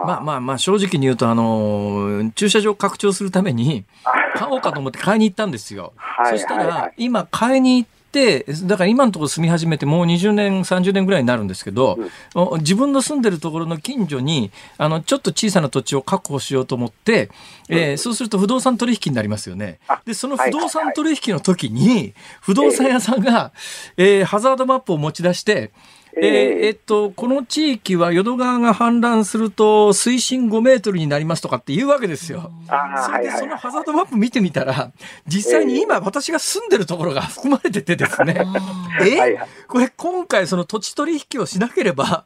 [0.05, 3.85] まあまあまあ正直に言うと、あの、駐車場拡張するために、
[4.35, 5.93] 買おうかと思って買いに行ったんですよ。
[6.29, 11.97] そしたら、今買いに行って、だから今のところ住み始めてもう20年、30年ぐらいになるんですけど、
[12.35, 17.29] うん、自分の住んでるところの近所に、あの、ちょっと小さな土地を確保しようと思って、
[17.69, 19.79] えー、そうすると不動産取引になりますよね。
[20.05, 23.51] で、その不動産取引の時に、不動産屋さんが、
[23.97, 25.71] えー、ハザードマップを持ち出して、
[26.17, 32.51] えー、えっと、この地域は淀川が氾濫すると水深5メートルになりますとかって言うわけですよ。
[33.05, 34.91] それでそのハザードマップ見てみたら、
[35.27, 38.45] 実際に今私が住んでるところが含まれててですね。
[39.01, 42.25] えー、これ今回その土地取引をしなければ、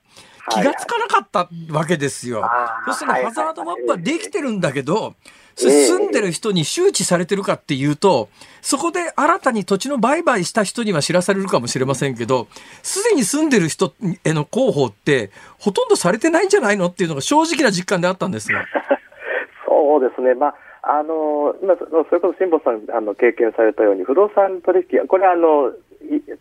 [0.52, 2.44] 気がつかなかったわけですよ。
[2.86, 5.16] そしてね、ハザードマップはできてるんだけど、
[5.56, 8.30] そ住んでる人に周知されてるかっていうと、
[8.62, 12.48] そこで新たに土地の売買した人には知らされるかもしれませんけど、
[12.84, 13.94] すでに住んでる人
[14.24, 18.66] への広報って、ほとんどされてないんじゃないのっていうのが正直な実感であったんですが。
[19.66, 20.36] そうですね。
[20.36, 20.56] まあ
[20.88, 25.72] あの今、それこそ辛坊さんあの経験されたように、不動産取引、これはあの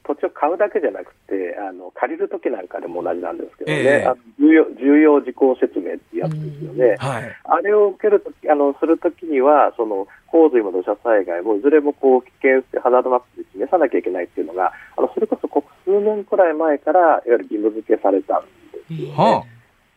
[0.07, 18.49] 土地を買うだけじゃなくて、あの借りるときなんかでも同じなんですけどね、えー、あ重要重要事項説明ってやつですよね、はい、あれを受けるとあのするときには、その洪水も土砂災害もいずれもこう危険性、ハザードマップで示さなきゃいけないっていうのが、あのそれこそここ数年くらい前から、いわゆる義務付けされたんで
[18.87, 19.15] すよね。
[19.17, 19.54] はあ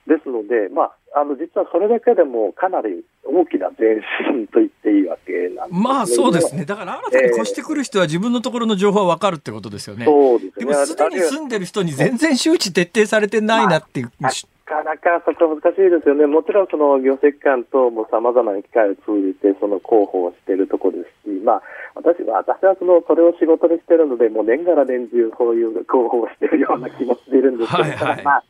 [0.08, 4.00] ですので、まあ、あの実はそれだけでもかなり大きな前
[4.32, 10.06] 進と言っていいわけなんです、ね、まあそうですね、だから新たに越してくる人は自分のところの情報は分かるってことですよね。
[10.06, 10.66] そうですね。
[10.66, 14.12] でもすでに住んでる人に全然周知徹底されてないなっていう。
[14.20, 14.32] まあ
[14.70, 21.62] なかなかそこは難しいですよね、もちろんその行政機関ともさまざまな機会を通じてその広報をしているところですし、まあ、
[21.96, 28.44] 私は私はそのそれを仕事にしているので、もう年がら年中、そういう広報をしているような気持ちでいるんですけど、はいはい、まあ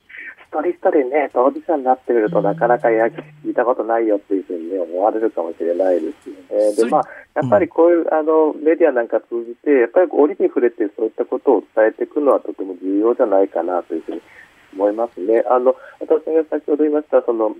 [0.48, 6.76] 一人一人ね、当事者になってみると、なかなかいや聞いたことないよっていうふうに、ね、思われるかもしれないですよね。
[6.76, 7.04] で、まあ、
[7.36, 14.22] やっぱりこういう、あの、メディアなんか通じて、やっぱり折に触れてそういったことを伝えていくのはとても重要じゃないかなというふうに
[14.74, 15.44] 思いますね。
[15.50, 17.56] あの、私が先ほど言いました、その、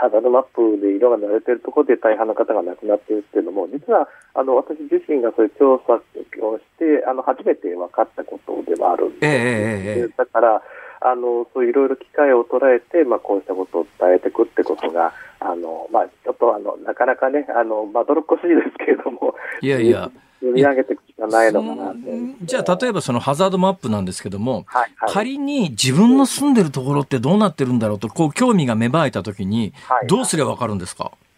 [0.00, 6.00] ハザードマップで色が慣れているところで大半の方が亡くなっているっていうのも、実はあの私自身がそういう調査
[6.40, 10.62] をして、あの初めて分かったことではあるんです、えー、だから、
[11.00, 21.94] あのそういろいろ機会を捉えて、まあ、こうしたことを伝えていくってことが、あのまあ、ちょっとあのなかなかね、あのまどろっこしいですけれども、いやいや、読み上げていくしかないのかな
[22.42, 29.72] じゃあ、例えばそのハザードマップなんですけども、はいはい、仮に自分の住んでるところってどうなってるんだろうと、こう興味が芽生えたときに、
[30.06, 31.29] どうすればわかるんですか、はい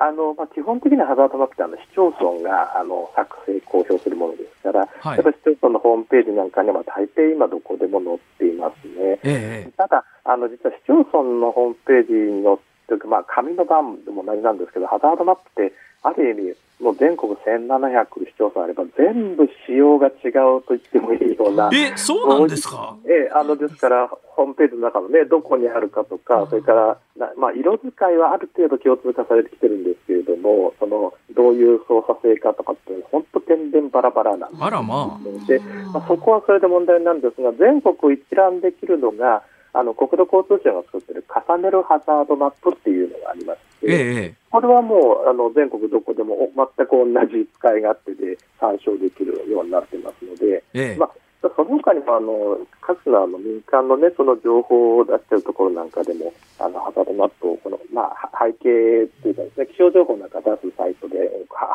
[0.00, 9.18] あのまあ、基本的なハザードマップってあの市町村があの作成、公表するものですから、はい、やっぱり市町村のホームページなんかには大抵今どこでも載っていますね。
[9.24, 21.70] ええ、ただあの、実は市町村のホームページに載ってまあ、紙の版でも同じなんですけど、ハザードマップってある意味、もう全国1700市町村あれば、全部仕様が違うと言ってもいいような。
[21.72, 22.96] え、そうなんですか？
[23.06, 26.98] え、あの、ですから、ホームページの中のね、どこにあるかとか、それから、
[27.36, 34.62] まあ、色使いはある程度共通化されてきてるんですけれども、その、どういう操作性かとかって、本当天然バラバラなんです。
[34.64, 35.46] あらまあ。
[35.48, 35.58] で、
[35.92, 39.42] まあ、そこはそれで問題なんですが、全国一覧できるのが、
[39.72, 51.10] あの国土交通省が作っている重ねるハザードマップっていうのがありまして、ええ、これはもうあの全国どこでも全く同じ使い勝手で参照できるようになってますので、ええ、まあ、
[51.42, 61.16] その他にもあの各のあの民間の,、ね、その情報を出しているところなんかでも、あのハザードマップをこの、まあ、背景というかです、ね、気象情報なんか出すサイトで、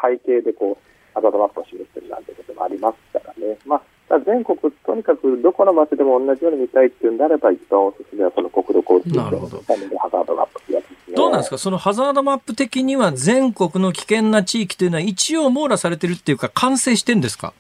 [0.02, 3.58] 背景でこうハザードマップを示しているなんてこともありますからね。
[3.66, 3.82] まあ
[4.20, 11.16] 全国、とにかくどこの町でも同じように見たいっていうんであれば、一番おすすめはその国土交通省のハザードマップってやつですね。
[11.16, 17.54] どうなんですか、そのハザードマップ的には全国の危険な地域というのは一応網羅されてるっていうか、完成してんですか？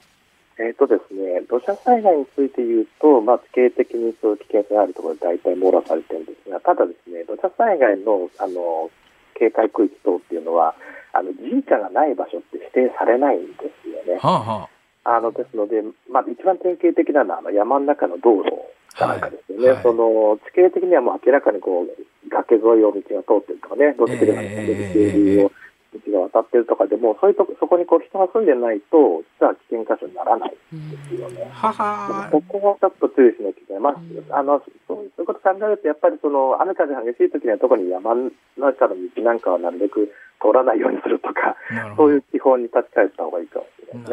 [0.59, 8.89] えっ、とですね、土砂災害について言うと、まあ、地形的にそういう危険性があるところで大体網羅されてるんですが、ただですね、土砂災害の、あの、
[9.33, 10.75] 警戒区域等っていうのは、
[11.11, 14.19] あの、人家がない場所って指定されないんですよね。
[14.21, 14.69] はあはあ
[15.03, 18.51] あのですので、まあ、一番典型的なのはあの山の中の道路
[18.95, 19.75] かなんかですよね、はい。
[19.75, 25.51] はい、その地形的にはもう明らかにこう崖沿いを道が通ってるとかね、土石流が出て
[25.93, 31.49] 道が渡ってるとかでも、そういうとこそこにこう人が住んでないと、実は危険箇所にならないんですよね。
[31.51, 33.81] ははここはちょっと注意しなきゃいけない。
[33.81, 40.09] まあ、あのそういうことを考えると、やっぱりその雨風激しい時には特に山の中の道なんかはなるべく
[40.41, 41.55] 通らないようにするとか、
[41.97, 43.61] そういう基本に立ち返った方がいいか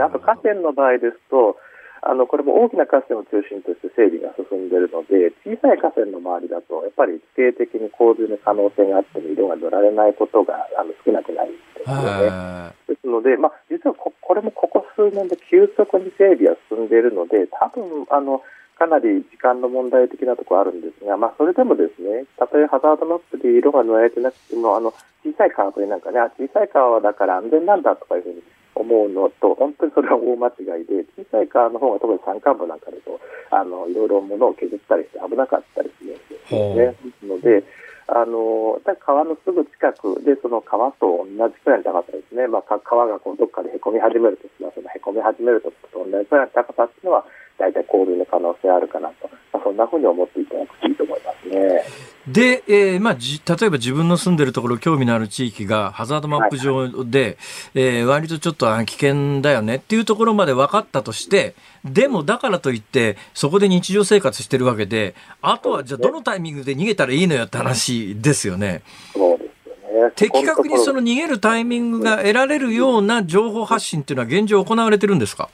[0.00, 1.56] あと河川の場合ですと、
[2.02, 12.72] あのこれも大きな河川を中心として整備が進んでいるので、小さい河川の周りだと、やっぱり地形的に洪水の可能性があっても色が塗られないことがあの少なくないんですよね。
[12.88, 18.42] ですので、まあ、実はここれもここ数年で急速に整備が進んでいるので、多分あの
[18.80, 28.42] かなり時間の問題的なところあるんですが、まあ、それでもですね、たとえハザードマップで色が塗られてなくても、あの小さい川沿いなんかね、小さい川だから安全なんだとかいうふうに
[28.80, 33.20] 思うのと、本当にそれは大間違いで、小さい川の方が特に山間部なんかだと、
[33.50, 36.74] あのいろいろ物を削ったりして危なかったりするんですよね。
[36.76, 37.64] ですので、
[38.10, 47.24] あの川のすぐ近くで、その川と同じくらいの高さですね、まあ、川がこうどっかでへこみ始めるときは、そのへこみ始めるときと同じくらいの高さっていうのは、
[47.60, 51.84] 大体洪水の可能性あるかなと、まあ、そんなふうに思っていただくといいと思いますね。
[52.26, 57.36] で、えーまあ、じ例えば自分の住んでるところ、興味のある地域がハザードマップ上で、はい、
[57.74, 61.54] えー、割とちょっと危険だよねっていうところまで分かったとして、
[61.84, 68.82] でもだからといって、そこで日常生活してるわけで、あとはじゃあどのタイミングで逃げたらいいのよって話ですよね。
[69.12, 70.12] そうですよね。
[70.14, 75.48] 的確にその逃げるタイミングが得られるような情報発信っていうのは現状行われてるんですか？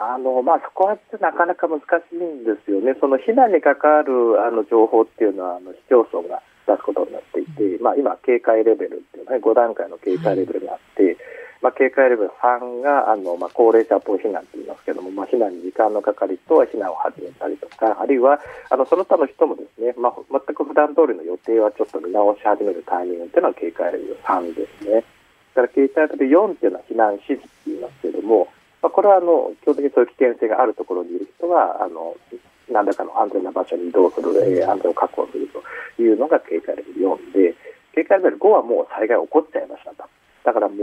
[0.00, 11.18] あのまあ、そこはなかなか難しいんですよね、その避難に関わるあの情報っていうのは、あの市町村が出すことになっていて、まあ、今、警戒レベルっていうのは、ね、5段階の警戒レベルがあって、
[11.60, 18.40] まあ、警戒レベル3があの、まあ、高齢者等避難と言いますけども、まあ、避難に時間のかかる人は避難を始めたりとか、あるいは
[18.70, 25.04] あのその他の人もですね、まあ、全く普段通りの予定はちょっと見直し始めるタイミングというのは警戒レベル3ですね。
[25.52, 28.48] だから警戒レベル4っていうのは避難指示って言いますけれども、
[28.82, 32.16] まあ、これはあの基本的にそういう危険性があるところにいる人はあの
[32.72, 37.54] 何らかの安全な場所に移動する、えー、安全を確保するというのが警戒レベル4で
[37.94, 40.08] 警戒レベル5はもう災害起こっちゃいましたと。
[40.44, 40.74] だからも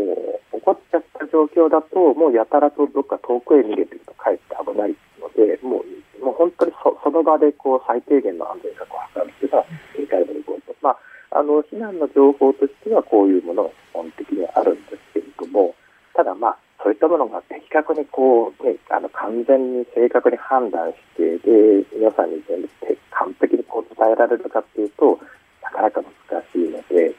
[0.54, 15.74] う起こっちゃった状況だともうやたらとどっか遠くへ逃げてるとかえって危ないのでもうもう本当にそその場でこう最低限の安全確保を図るというのは警戒レベル5と、まあ、あの避難の情報としてはこういうものが基本的にはあるんですけれども
[16.14, 16.58] ただまあ
[16.88, 22.70] そういったものが的確にこう、ね、あの完全に正確に判断してで皆さんに全部
[23.12, 25.20] 完璧にこう伝えられるかというと
[25.62, 26.00] なかなか
[26.32, 27.12] 難しいので、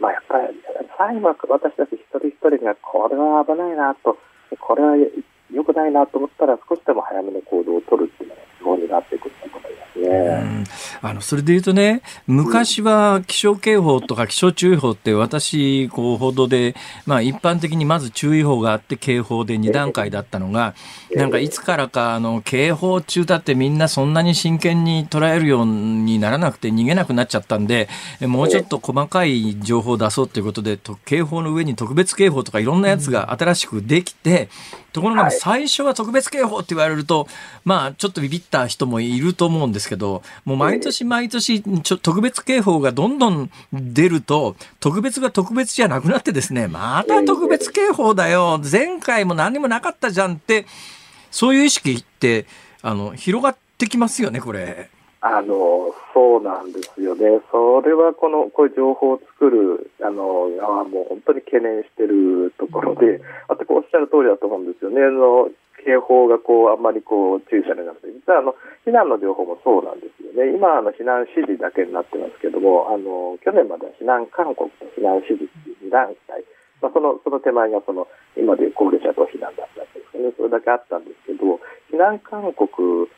[0.00, 0.58] まあ、やっぱり
[0.98, 4.18] 最後は私たち一人一人がこれは危ないなと
[4.58, 4.96] これは
[5.52, 10.64] 良くないなと思ったら少しでも早めの行動を取るっていうのが基本になってくると思いますね。
[11.04, 16.76] あのそれで言うとね、昔は気象警報とか気象注意報って私、こう報道で、
[17.06, 20.74] まあ、一般的にまず注意報があって警報で2段階だったのが、
[21.14, 27.88] なんかいつからかあの警報中だってみんなそんなに真剣に捉えるようにならなくて逃げなくなっちゃったんで、
[28.20, 34.48] もうちょっと細かい情報を出そうということで、警報の上に特別警報とかいろんなやつが新しくできて、
[34.92, 37.26] ところが最初は特別警報って言われると、
[37.64, 50.66] まあちょっとビビった人もいると思うんですけど、もう毎年毎年ちょ特別警報がどんどん出ると、特別が特別じゃなくなってですね、また特別警報だよ、前回も何もなかったじゃんって、
[51.30, 52.46] そういう意識って、
[52.82, 54.90] あの、広がってきますよね、これ。
[55.24, 65.48] あのそうなんですよね、それはこのこういう情報を作るあの側も本当に懸念しているところで、あとおっしゃる通りだと思うんですよね、あの
[65.84, 68.54] 警報がこうあんまりこう注意されなくて、実はあの
[68.84, 76.44] 避難の情報もそうなんですよね、今、あの避難指示だけになってますけども、あの去年までは避難勧告と避難指示っていう2段階、
[76.84, 78.06] まあ、そのその手前がその
[78.36, 81.56] 今で高齢者と避難だったんですね、それだけあったんですけど、
[81.88, 83.08] 避難勧告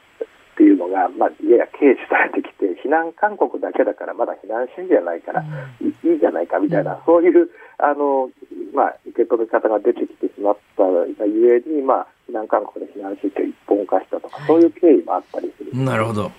[0.55, 5.43] っていうのが、まあ、やや軽視されてきて、避難勧告だけだから、まだ避難指示じゃないから、
[5.83, 8.31] いいじゃないかみたいな、そういうあの、
[8.73, 16.31] まあ、受け止め方が出てきてしまったがゆえに、まあ、避難勧告で避難指示を一本化したとか、そういう経緯もあったりする、ね、なるほど。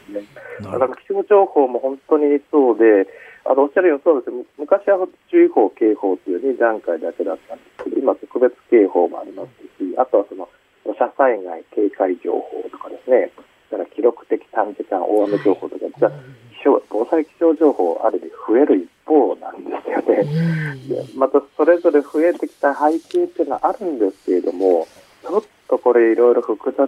[0.64, 3.08] だから気象情報も本当にそうで、
[3.46, 4.32] あのおっしゃるようにそうです。
[4.58, 10.48] 昔は注意報、警報という2段階だけだったんですけど、今、特別警報もありますし、あとはその
[10.86, 13.32] 土砂災害警戒情報とかですね、
[13.76, 16.12] から記録的短時間大雨情報とか、実は
[16.58, 21.06] 気象防災気象情報、ある意味増える一方なんですよね。
[21.16, 24.88] またそれぞれ増えてきた背景っていうのはあるんですけれども、
[25.26, 26.88] ちょっとこれいろいろ複雑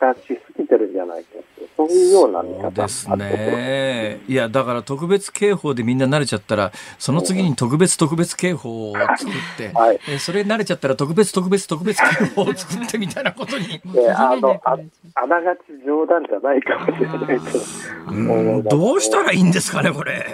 [0.00, 1.30] 化しすぎてるんじゃないか
[1.76, 4.20] そういうような見方ですね。
[4.28, 13.80] いや、だから特別警報でみんな慣れちゃったら、その次に特別特別警報を作って、はい、えそれ慣れちゃったら特別特別特別警報を作ってみたいなことに。
[14.14, 14.76] あのあ
[15.14, 18.76] あながち冗談じゃないかもしれないと。
[18.76, 20.26] どうしたらいいんですかね、これ。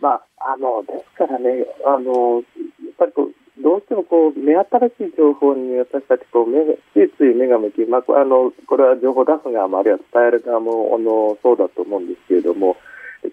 [0.00, 3.32] まあ、あの、ですからね、あの、やっぱりこう、
[3.66, 6.62] どうしてもこう目新しい情報に私たちこう目
[6.94, 12.76] ついつい目が向き、まあ、あのこれは情報出す側もあるいは伝える側もあのそうだと思うんですけれども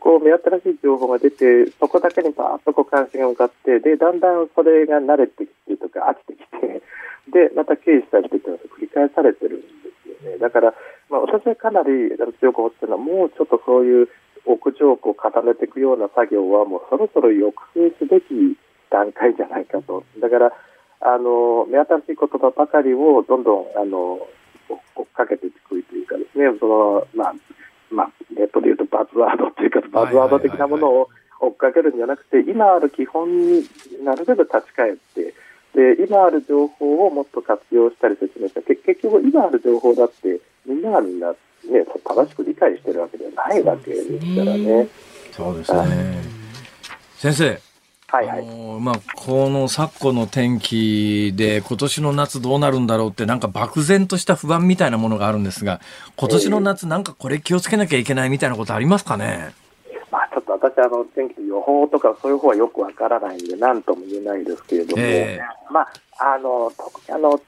[0.01, 6.81] こう目新しい情報が出てそこだけにバーッとこう関心が向かってでだんだんそれが慣れてきてとか飽きてきて
[7.29, 9.67] でまた軽視されていくのが繰り返されてるんで
[10.01, 10.37] すよね。
[10.39, 10.73] だから、
[11.11, 12.09] まあ、私はかなり
[12.39, 14.09] 強く思ってるのはもうちょっとそういう
[14.45, 18.57] 屋上をこう固めていくような作業はもうそろそろ抑制すべき
[18.93, 20.05] 段階じゃないかと。
[20.21, 20.53] だから、
[21.01, 24.21] あの、目新しい言葉ばかりをどんどん、あの、
[24.95, 27.33] 追っかけていくというかですね、その、まあ、
[27.89, 33.67] まあ、ネットで言うとバズワードというか、バズワード的なものを追っかけるんじゃなくて、今ある基本に
[34.03, 35.33] なるべく立ち返って、
[35.73, 41.35] で、今ある情報をもっと活用したり説明した結結局今ある情報だってみんながみんな、ね、
[42.05, 44.87] 正しく理解してるわけではないわけですからね。
[45.31, 46.21] そうですね。
[47.17, 47.72] 先生。
[48.13, 48.45] はいはい。
[48.79, 55.81] まあ、この昨今の天気で今年の夏どうなるんだろうってなんか漠然とした不安みたいなものがあるんですが、
[56.15, 59.55] 今年の夏なんかこれ気をつけなきゃいけないみたいなことありますかね？
[60.11, 65.89] まあ、ちょっと私あの天気の予報とかそういう方はよくわからないんで何とも言えないですけれども、えー、まあ、
[66.35, 67.41] あの、特にあの、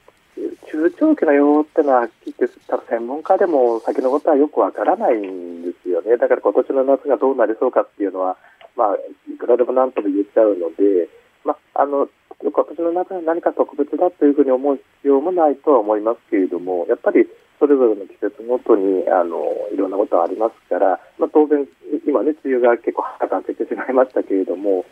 [0.71, 2.49] 中長期の予報ってのは、はっきって、
[2.89, 6.17] 専門家でも先のことはよくわからないんですよね。
[6.17, 8.35] だから今年の夏がどうなりそうかっていうのは、
[8.75, 8.95] まあ、
[9.31, 11.07] いくらでも何とも言っちゃうので、
[11.43, 12.09] まあ、あの、
[12.39, 17.25] 今年の中で何か特別だというふうに思う必要もないとは思いますけれども、やっぱり
[17.59, 19.39] それぞれの季節ごとにあの
[19.73, 21.65] いろんなことがありますから、まあ、当然、
[22.05, 24.85] 今ね、梅雨が結構早く明けてしまいましたけれども、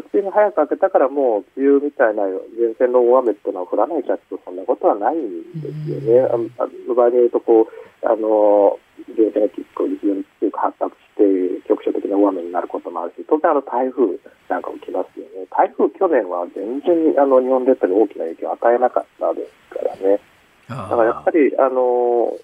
[0.00, 6.20] 梅雨が早く明けたからもう梅雨みたいな前線の大雨っていうのは降らないかというとそんなことはないんですよね。
[6.28, 6.36] あ
[6.88, 8.78] の場合によるとこうあの
[9.16, 14.04] 前線が結構非常に強く発達して局所的な大雨になることもあるし当然あの台風
[14.48, 15.46] なんかも来ますよね。
[15.50, 20.20] 台風去年は全然あの日本列島に大きな影響を与えなかったですからね。
[20.68, 22.36] だからやっぱりあの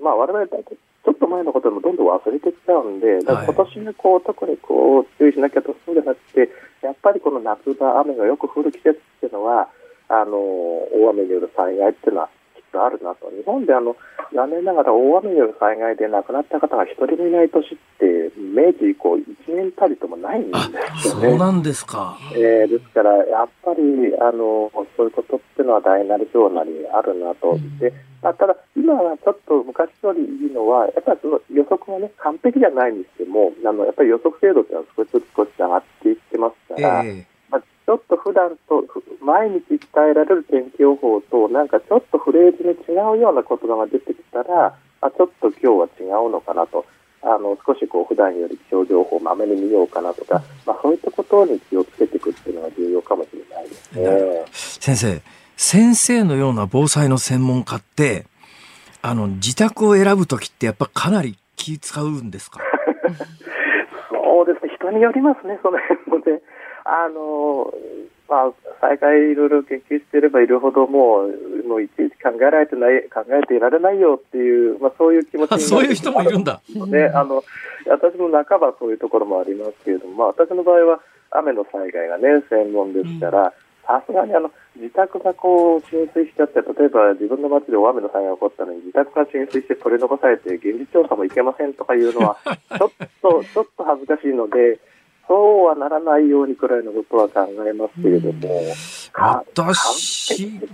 [0.00, 6.48] まあ我々大体ちょっと前のことでもどんどん忘れてきちゃうんで、だから今年にこう、特にこう注意しなきゃとそうじゃなくて、
[6.82, 9.68] やっぱりこの夏場、雨がよく降る季節っていうのは、
[10.08, 13.30] あの大雨による災害っていうのはきっとあるなと。
[13.30, 13.96] 日本であの
[14.34, 20.58] 残念ながら大雨による災害で亡くなった方が一人もいない年って、明治以降、1年たりともないんで
[21.00, 21.30] すよね。
[21.30, 22.18] そうなんですか。
[22.34, 23.80] えー、ですから、やっぱり
[24.20, 27.58] あのそういうことっていうのは大なり小なりあるなと。
[27.78, 36.16] でまあ、ただ、今はちょっと昔よりいいのは、やっぱりその予測がね、完璧じゃないにしても、あのやっぱり予測精度っていうのは少しずつ少し上がっていっ
[36.76, 38.84] から、えー、まあ、ちょっと普段と、
[39.20, 39.78] 毎日伝
[40.10, 46.84] えられる天気予報と、なんかちょっとフレーズに違うような言葉が出てきたら、あちょっと今日は違うのかなと。
[47.24, 54.44] あの少しこう普段より気象情報をまめに見ようかなとか、まあ、そういったことに気をつけていくっていうのが重要かもしれないですね。
[54.50, 55.22] 先生、
[55.56, 58.26] 先生のような防災の専門家って、
[59.02, 62.58] あの、自宅を選ぶときってやっぱかなり気使うんですか？
[64.32, 66.40] そうですね、人によりますね、その辺もね。
[66.84, 67.68] あの、
[68.26, 76.62] まあ、災害いろいろ研究していればいるほど、もう、もういちいち考えられてない、考えていられないよっていう、まあ、そういう気持ちそういう人もいるんだ。
[76.86, 77.44] ね、あの、
[77.86, 83.52] 私も半ばそういうところもありますけれども、まあ、私の場合は雨の災害がね、専門ですから、
[83.86, 94.78] さすがにあの、自宅がこう浸水しちゃって、例えば自分の町で大雨の災害が起こったのに、自宅が浸水して取り残されて、現地調査も行けませんとかいうのは、ちょっと、ちょっと恥ずかしいので、
[95.28, 98.60] そうはならないようにくらいのことは考えますけれども、
[99.14, 100.68] 私、難しいで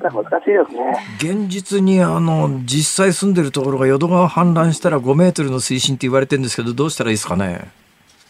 [0.66, 0.96] すね。
[1.18, 7.70] 現実にあの、実際住んでるところが淀川氾濫したら5メートルの水深って言われてるんですけど、どうしたらいいですかね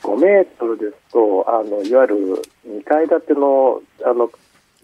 [0.02, 4.30] ？5メートルですと、あの、いわゆる2階建ての、あの、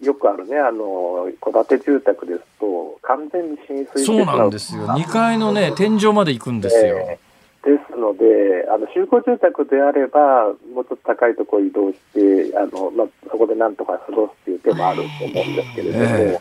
[0.01, 4.87] よくあるね、あの、戸建て住宅ですと、完全に浸水そうなんですよ。
[4.87, 6.97] 2階のね、天井まで行くんですよ。
[6.97, 7.25] えー
[7.65, 16.39] ですので、あの集合住宅であれば、もうちょっと高いところ移動して、あのまあ、そこでなんとか過ごすっていう手もあると思うんですけれども、え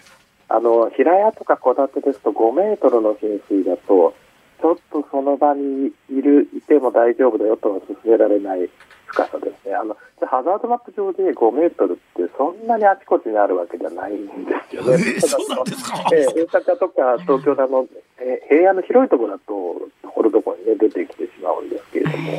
[0.51, 4.15] ー、あの平屋とか戸建てですと5メートルの浸水だと、
[4.61, 8.69] ちょっとその場にいる、いても大丈夫だよとは勧められない
[9.15, 9.75] 深さですね。
[9.75, 9.97] あの
[10.27, 14.93] ハザードマップ上で5メートルってそんなにあちこちにあるわけじゃないんですよね。
[14.93, 17.87] えー、そうなんですか、えー、大阪とか東京なの、
[18.19, 22.33] えー、平野の広いところだと、ところどころに、ね、出てきてしまうんですけれども、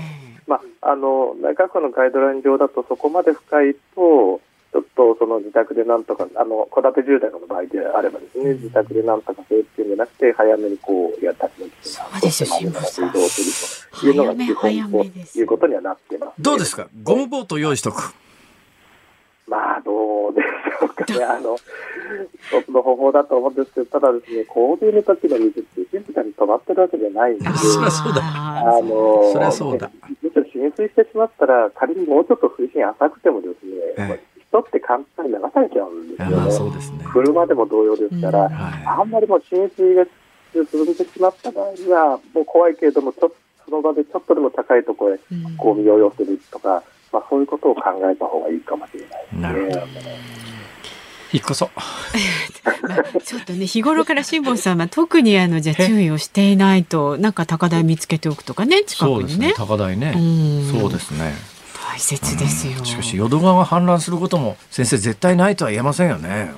[0.48, 4.42] まあ、あの内閣府のガイドライン上だとそこまで深いと、
[4.76, 12.50] ちょっとその自宅でなんとか、あの戸建て住宅の場合であればですね、自宅でなんとかせっていうんじゃなくて、早めにこう、やったりそうですよ。
[12.60, 13.08] 移動する
[14.02, 16.90] というのが基本ということにはなってます、ね、どうですか？
[17.04, 18.14] ゴムボート用意しとく。
[19.48, 21.24] まあ、どうでしょうかね。
[21.24, 28.22] あの、一つの方法だと思うんですけど、ただですね、洪水の時の水って静かに止まってるわけじゃないんで、そりゃそうだ。
[28.26, 29.90] あの、そりゃそうだ。
[30.22, 33.64] むしろ浸水してしまったら、仮にもうちょっと水深浅くてもです
[33.98, 34.20] ね、
[34.62, 36.52] 人って簡単に流されちゃうんですよね。
[36.52, 40.06] そうですね車でも同様ですから、うんはい、あんまりもう浸水が
[40.54, 43.36] 進んでしまった場合には、もう怖いけれども、ちょっと
[43.66, 45.20] その場でちょっとでも高いところへ
[45.58, 50.36] こう身を寄せるとか、まあ、そういうことを考えた方がいいかもしれないですね。
[51.34, 51.70] 引っ越そう。
[52.88, 59.48] まあ、ちょっとね、日頃から辛坊さんは特にあの、じゃ注意をしていないと、なんか高台見つけておくとかね、近くにね。
[59.48, 60.14] ね高台ね。
[60.72, 61.34] そうですね。
[61.92, 62.84] 大切ですよ。
[62.84, 66.52] しかし、淀川氾濫することも、先生絶対ないとは言えませんよね。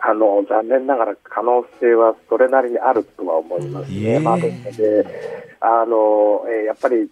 [0.00, 4.18] あの残念ながら可能性はそれなりにあるとは思いますね。
[4.20, 5.06] まあ、ですので
[5.60, 7.10] あの、えー、やっぱり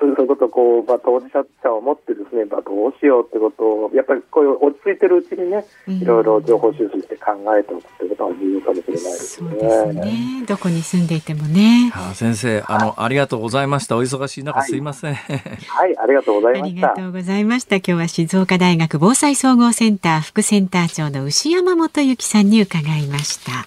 [0.00, 9.50] そういうことこう、まあ、当事者を持ってですね、まあ、どうしようってことを、やっぱりこういう落ち着いてるうちにね、いろいろ情報収集して考えておくってことは重要かもしれないですね。
[9.50, 10.44] そうですね。
[10.46, 11.92] どこに住んでいてもね。
[11.94, 13.96] あ先生、あの、ありがとうございました。
[13.96, 15.40] お忙しい中、すいません、はい。
[15.66, 16.92] はい、ありがとうございました。
[16.92, 17.76] ありがとうございました。
[17.76, 23.66] 今日は静岡大学防災総合センター副センター長の牛山本幸さんに伺いました。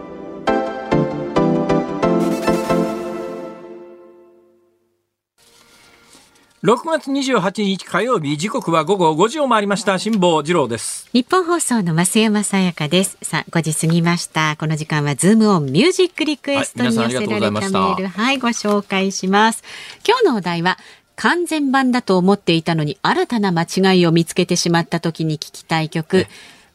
[6.63, 9.97] 6月28日火曜日時刻は午後5時を回りました。
[9.97, 11.09] 辛坊治郎です。
[11.11, 13.17] ニッポン放送の増山さやかです。
[13.23, 14.55] さあ5時過ぎました。
[14.59, 18.07] この時間はズームオンミュージックリクエストに寄せられたメール。
[18.09, 19.63] はいご紹介します。
[20.07, 20.77] 今日のお題は
[21.15, 26.17] 完全版だと思っていたのに新たな間違いを見つけてしまった時に聞きたい曲。
[26.17, 26.27] え、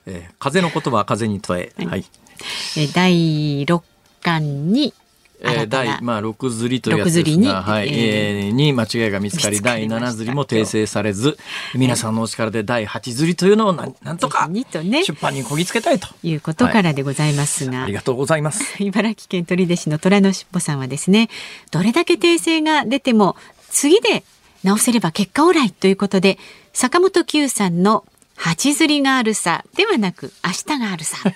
[0.06, 2.04] えー、風の言葉風に問え、はい、
[2.76, 3.82] え第6
[4.20, 4.94] 巻に
[5.52, 11.38] えー、第、まあ、6釣りというやつですが、はい、えー、に間違いが見つかり、第7釣りも訂正されず、
[11.74, 16.08] 皆さんのお力で第8釣りというのをなん なんとか出版にこぎつけたいと。
[16.22, 17.66] いうことからでございます。
[17.66, 18.82] が、はい、ありがとうございます。
[18.82, 21.28] 茨城県取手市の虎のしっぽさんはですね、
[21.70, 23.36] どれだけ訂正が出ても、
[23.70, 24.24] 次で
[24.64, 26.38] 直せれば結果オーライということで、
[26.72, 28.04] 坂本九さんの
[28.36, 31.16] 八釣りがあるさではなく明日があるさ。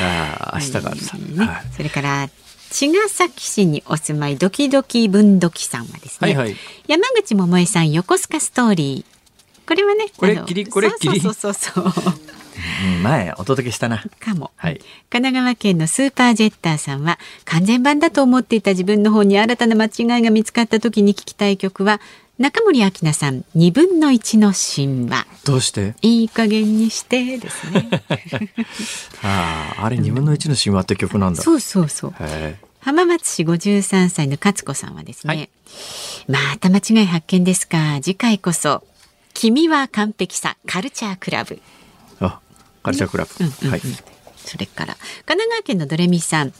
[0.00, 2.30] ああ明日があるさ、ねはい、それから
[2.70, 6.56] 茅ヶ崎市にお住まいドキドキ文土器さんはですね、はいはい、
[6.86, 9.68] 山口百恵さん横須賀ストーリー。
[9.68, 11.20] これはねこれっきりこれっきり。
[11.20, 12.14] そうそうそうそう。
[13.02, 14.04] 前お届けしたな。
[14.20, 14.78] かも、はい、
[15.10, 22.00] 神奈川県のスーパージェッターさんは完全版だと思っていた自分の方に新たな間違いが見つかった時に聞きたい曲は
[22.40, 25.26] 中森明菜さん二分の一の神話。
[25.44, 25.94] どうして？
[26.00, 27.90] いい加減にしてですね。
[29.22, 32.14] あああれ二分の一の神話って曲なんだ、そうそうそう。
[32.80, 35.50] 浜松市五十三歳の勝子さんはですね、はい、
[36.28, 37.98] また間違い発見ですか。
[38.00, 38.84] 次回こそ
[39.34, 41.60] 君は完璧さカルチャークラブ。
[42.20, 42.40] あ
[42.82, 43.82] カルチャークラブ、うんうんうん、はい。
[44.38, 44.94] それから
[45.26, 46.54] 神奈川県のドレミさん。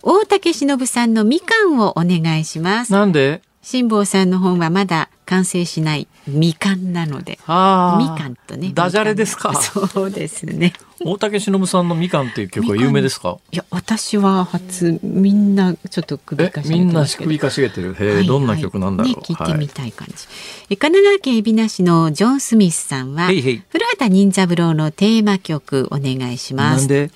[0.00, 2.92] 大竹しのぶさんのみかんをお願いします。
[2.92, 3.42] なんで？
[3.70, 7.32] 辛坊さんの本はまだ完成しないみかんなので。
[7.32, 8.70] みかんとね。
[8.72, 9.52] ダジャレですか？
[9.54, 10.72] そうですね。
[11.04, 13.36] 大竹しのぶさんのみかんっていう曲は有名ですか？
[13.52, 17.92] いや私は初みんなちょっと首かしげてみんな首かしげてる？
[17.92, 20.30] へえ、はいはい、どんな曲なんだろう、ね、聞いてみたい感じ、は
[20.70, 26.80] い、神奈川県海老名市のジョン・スミスさんは古畑任三郎のテーマ曲お願いします。
[26.80, 27.10] なんで？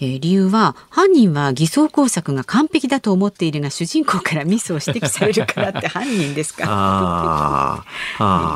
[0.00, 6.64] えー、理由は犯人は偽装工作が完璧だと思っているが主人公からミスを指摘されるからって犯人ですか？
[6.68, 7.84] あ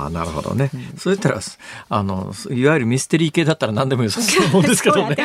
[0.07, 1.41] あ、なるほどね、うん、そういったら
[1.89, 5.17] あのいわゆるミステリー系だったら何でもよさそう思うんですけどね。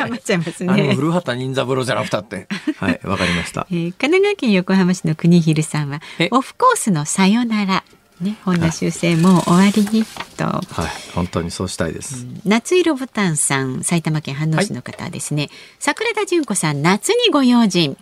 [0.88, 0.94] ね。
[0.94, 2.48] 古畑任三郎じゃなくたって。
[2.78, 6.00] はいわかりました、 えー、神奈川県横浜市の国広さんは
[6.30, 7.84] オフコースのさよなら
[8.20, 10.04] ね、本田修正も終わりに
[10.36, 10.44] と。
[10.44, 12.26] はい、本当にそうしたいです。
[12.44, 15.42] 夏色ボタンさん、埼玉県飯能市の方ですね。
[15.42, 17.96] はい、桜田純子さん、夏にご用心。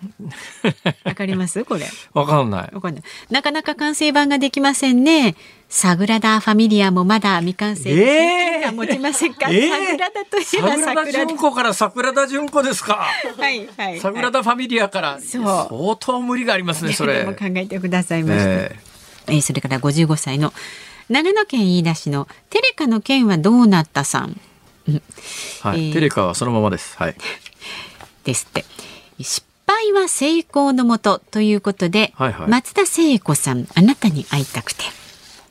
[1.04, 1.64] わかります？
[1.64, 1.86] これ。
[2.14, 2.70] わかんない。
[2.74, 3.02] わかんない。
[3.30, 5.34] なかなか完成版ができませんね。
[5.68, 13.08] サグラダ・ファミリアもまだ未完成えー、持ちませんか、えー、サグラダといえば桜田純子から桜田純子ですか？
[13.36, 18.95] はいはい、サグラダ・ファミリアからそう相当無理がありますねそれ考えてくださいました、えー
[19.28, 20.52] えー、それから55歳の
[21.08, 24.40] 長野県飯田市のテレカの件はどうなったさん、
[25.62, 26.96] はい、えー、テレカはそのままです。
[26.96, 27.16] はい。
[28.24, 28.64] ですって。
[29.20, 34.84] 失敗は成功のもとということで、はいはい、松田聖子さん、あなたに会いたくて。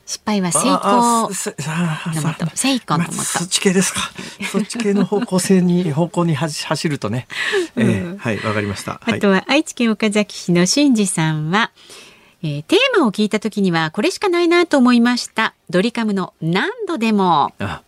[0.06, 4.02] 失敗は成功のもと、成功のもと、そっち系ですか。
[4.52, 7.28] そっち系の方向性に、方向に走るとね。
[7.76, 9.02] えー、うん、はい、わかりました。
[9.04, 11.72] あとは、愛知県岡崎市の新次さんは、
[12.46, 15.56] えー、テーマを聞いた時にはこれしかないなと思いました。
[15.72, 17.52] ドリカムの何度でも。
[17.58, 17.82] あ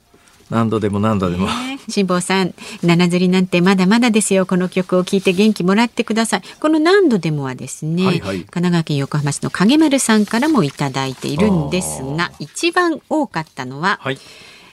[0.49, 1.49] 何度でも何度でも、
[1.89, 4.47] 辛坊さん七釣りなんてまだまだですよ。
[4.47, 6.41] この曲を聴いて元気もらってください。
[6.59, 14.17] この何度でもはですね、はいはい、神奈川県横浜市の影丸さんからもいただいているんですが一番多かったのは、はい、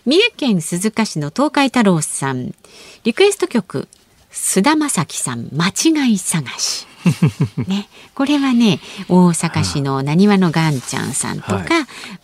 [0.07, 2.55] 三重県鈴鹿市の東海太郎さん。
[3.03, 3.89] リクエスト曲
[4.33, 6.87] 菅田将暉さんまちがいさがし
[7.69, 11.59] ね、これはね大阪市のなにわのがんちゃんさんとか、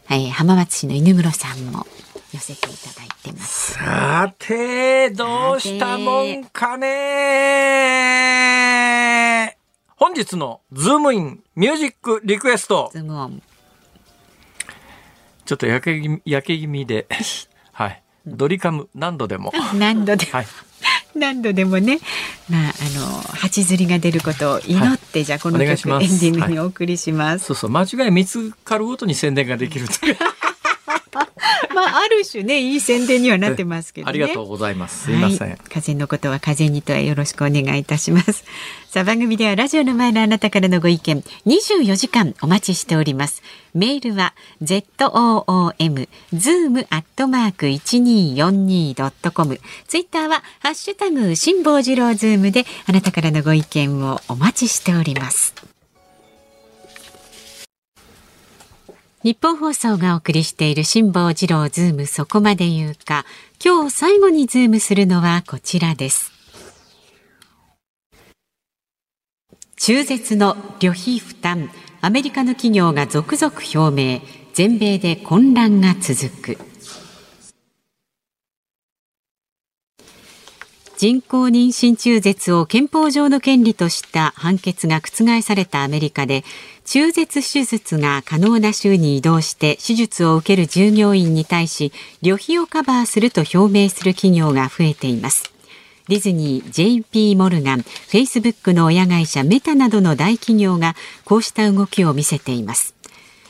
[0.06, 1.86] はい、浜松市の犬室さんも
[2.32, 3.72] 寄せていただいてます。
[3.74, 6.90] さてどうしたもんかね
[9.96, 12.88] 本日のズームインミュージックリクエスト。
[12.92, 13.42] ズームオン。
[15.44, 17.06] ちょっと焼け気味焼け気味で、
[17.72, 18.02] はい。
[18.26, 19.52] ドリカム何度でも。
[19.74, 20.32] 何度でも。
[20.32, 20.46] はい。
[21.14, 21.98] 何度でもね、
[22.48, 23.06] まあ、あの
[23.36, 27.30] 八釣りが出ることを祈って、はい、じゃあこの曲エンディングにお送りします。
[27.30, 30.16] はい、そうそう間違い見つかるごとに宣伝ができるという。
[31.74, 35.04] まあある種ねいい宣伝にはなってますけど、ね、ありがとうございます。
[35.04, 38.44] すみません、はい、風のことは風にとはよろしくお願いいたします。
[38.88, 43.42] さあ番組ではラジオの前のあなたからのご意見24時間お待ちしております。
[43.72, 49.60] メールは z o o m zoom アットマーク一二四二ドットコム。
[49.86, 55.69] ツイッターはハッシュタグ辛坊治郎ズームであなたからのご意見をお待ちしております。
[59.22, 63.26] ニッポン放送がお送りしている辛坊治郎ズームそこまで言うか。
[63.62, 66.32] 今日最後にズームするのはこちらです。
[69.76, 71.70] 中絶の旅費負担。
[72.00, 74.22] アメリカの企業が続々表明。
[74.54, 76.69] 全米で混乱が続く。
[81.00, 86.44] 人工妊娠中絶を憲法上の権利とした判決が覆されたアメリカで
[86.84, 95.50] 中絶手術が可能な州に移動して手術を受ける従業員に対し旅費をカバーすると表明する企業が増えています。
[96.08, 102.99] ディズニー、JP モルガン、フェイスブックの親会社メタなどの大企業がこうした動きを見せています。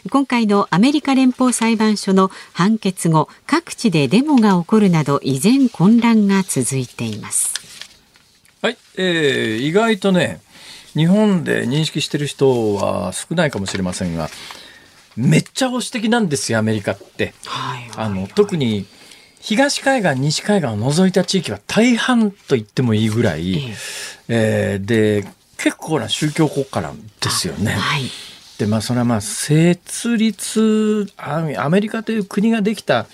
[0.09, 7.55] 今回のアメリカ連邦裁判所の判決後各地でデモが起こるなど依然混乱が続いています。
[8.63, 10.41] はい、えー、意外とね
[10.95, 14.29] 日本で認識してる人は少ないかもしれませんが
[15.17, 18.87] めっちゃ保守的なんですよアメリカって、はいはいはい、あの特に
[19.41, 23.75] 東海岸西海岸を除いた地域は大半と言ってもいいぐらい、え
[24.29, 24.81] え。
[24.81, 25.25] ー、で
[25.57, 27.73] 結構な宗教国家なんですよね。
[27.73, 28.03] はい。
[28.05, 28.09] で
[28.67, 33.07] まあそれはまあ設立アメリカという国ができた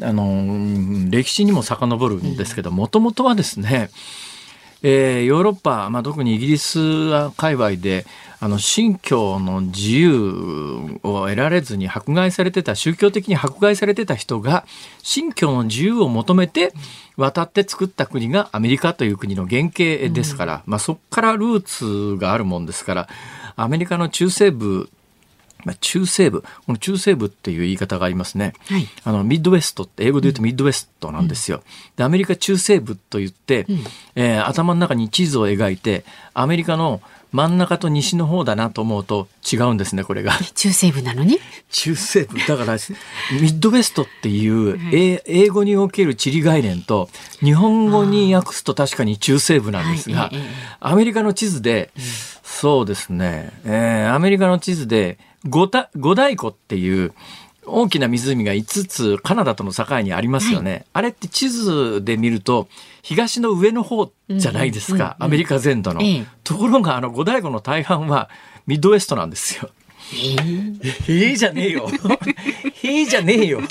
[0.00, 3.90] あの歴史にも遡るんですけどもともとはですね、
[4.82, 8.06] えー、ヨーロッパ、まあ、特にイギリス界隈で
[8.40, 14.64] あの信教の自由を得られずに迫害されてた宗教的に迫害されてた人が
[15.02, 16.72] 信教の自由を求めて
[17.16, 23.08] 渡って作った国がアメリカという国の原型ですから、うん、まあ、そこからルーツがあるもんですから
[23.56, 24.90] アメリカの中西部
[25.64, 31.62] まあ、中西部この中西部っていう言い方がありますね、はい、あのミッドウェストって英語で言うとミッドウェストなんですよ、うん、
[31.96, 33.84] でアメリカ中西部と言って、うん、
[34.16, 37.00] えー、頭の中に地図を描いてアメリカの
[37.32, 40.32] 真ん中と西の方だなと思うと違うんですねこれが。
[40.54, 41.40] 中西部なのに？
[41.70, 42.38] 中西部。
[42.38, 47.08] だからミッドウェストっていう、はい、英語における地理概念と
[47.40, 50.32] 日本語に訳すと確かに中西部なんですが、はい、
[50.80, 52.02] アメリカの地図で、うん。
[52.44, 53.50] そうですね。
[53.64, 55.18] えー、アメリカの地図で
[55.48, 57.12] 五五大湖っていう
[57.64, 60.70] 大きな湖が5つカナダとの境にありますよね。
[60.70, 62.68] はい、あれって地図で見ると
[63.02, 65.16] 東の上の方じゃないですか。
[65.20, 66.00] アメリカ全土の。
[66.44, 68.28] ところがあの五大湖の大半は
[68.66, 69.70] ミッドウェストなんですよ。
[70.12, 71.88] えー、えー、じゃねえよ。
[72.84, 73.62] えー、じゃねえよ。
[73.62, 73.68] だ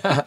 [0.00, 0.26] から、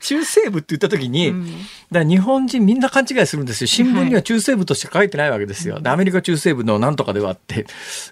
[0.00, 1.54] 中西部って言った時に、うん、
[1.92, 3.66] だ日本人みんな勘違いするんですよ。
[3.68, 5.74] 新聞には中西部として書いてないわけですよ。
[5.74, 7.66] はい、アメリカ中西部のなんとかではあって、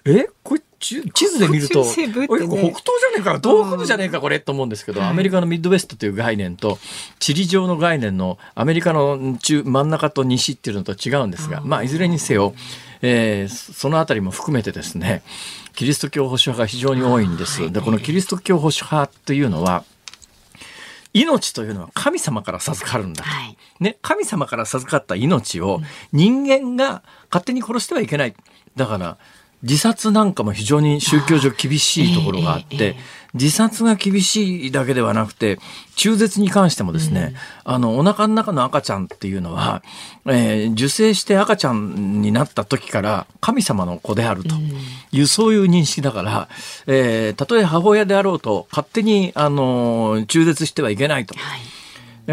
[0.05, 0.27] え？
[0.43, 6.77] これ地図で見ると、ね、北東じゃねえか東北部じゃねえかこれと思うんですけど、アメリカのミッドウェストという概念と
[7.19, 12.53] 地理上の概念のアメリカの中真ん中と西っていうのと違うんですが、まあいずれにせよ、
[13.01, 15.23] えー、そのあたりも含めてですね
[15.75, 17.71] キリスト教保守派が非常に多いんです。
[17.71, 19.83] でこのキリスト教保守派というのは
[21.13, 23.29] 命というのは神様から授かるんだと。
[23.29, 27.01] はい、ね、神様から授かった命を人間が
[27.31, 28.35] 勝手に殺してはいけない。
[28.75, 29.17] だから、
[29.63, 32.95] 自殺なんかも非常に宗教上厳しいところがあって、
[33.33, 35.59] 自殺が厳しいだけではなくて、
[35.95, 37.33] 中絶に関してもですね、
[37.65, 39.83] うん、あの、お腹の中の赤ちゃんっていうのは、
[40.25, 44.55] えー、受精して赤ちゃんになった時から神様の子であると
[45.11, 46.49] いう、うん、そういう認識だから、
[46.87, 51.35] えー、たとえ母親であろうと、勝手に、あの、中絶してはいけないと。
[51.35, 51.59] はい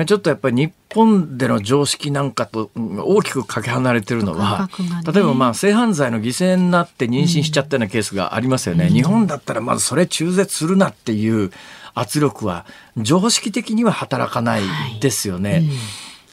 [0.07, 8.87] ちょっとやっぱり日本での常識なんかと大きくかけ離れてるのは、ね、例えばまあ性犯罪の犠牲になって妊娠しちゃったようなケースがありますよね。
[8.87, 11.53] うん、日本だったらまずそれ中絶するなっていう
[11.95, 12.67] 圧力は
[12.97, 14.63] 常識的には働かない
[15.01, 15.51] ですよね。
[15.51, 15.71] はいうん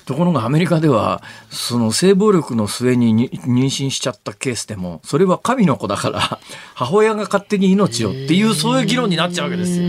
[0.06, 6.40] ところがアメリカではその性暴力の末に妊娠しちゃったケースでもそれは神の子だから
[6.74, 9.84] 母親が勝手に命をっていうそういう議論になっちゃうわけですよ。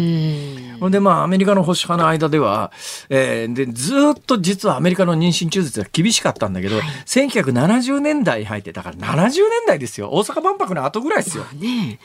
[0.82, 2.72] ほんで、まあ、アメリカの保守派の間では、
[3.08, 9.32] えー、で、ずっと実はアメリカの妊娠中絶が厳しかったんだけど、はい、1970年代に入って、だから70年
[9.68, 10.10] 代ですよ。
[10.10, 11.44] 大阪万博の後ぐらいですよ。
[11.54, 12.00] ね、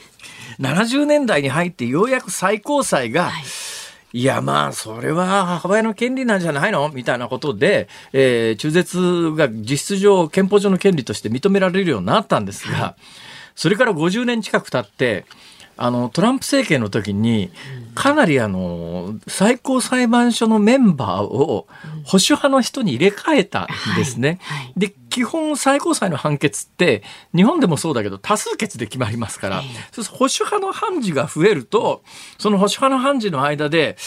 [0.59, 3.43] 70年代に入ってようやく最高裁が、はい。
[4.13, 6.87] いやまあそれは母親の権利なんじゃないの？
[6.89, 12.95] みたいなことで、えー、中絶が実質上憲法上の権利として認められるようになったんですが、
[13.55, 15.25] それから50年近く経って
[15.77, 17.51] あのトランプ政権の時に
[17.95, 21.67] かなりあの最高裁判所のメンバーを
[22.03, 24.39] 保守派の人に入れ替えたんですね。
[24.41, 27.03] はいはい、で基本最高裁の判決って
[27.35, 29.61] 日本でもそうだけど多数決で決まりますから、
[29.91, 32.03] そうすると保守派の判事が増えると
[32.37, 33.97] その保守派の判事の間で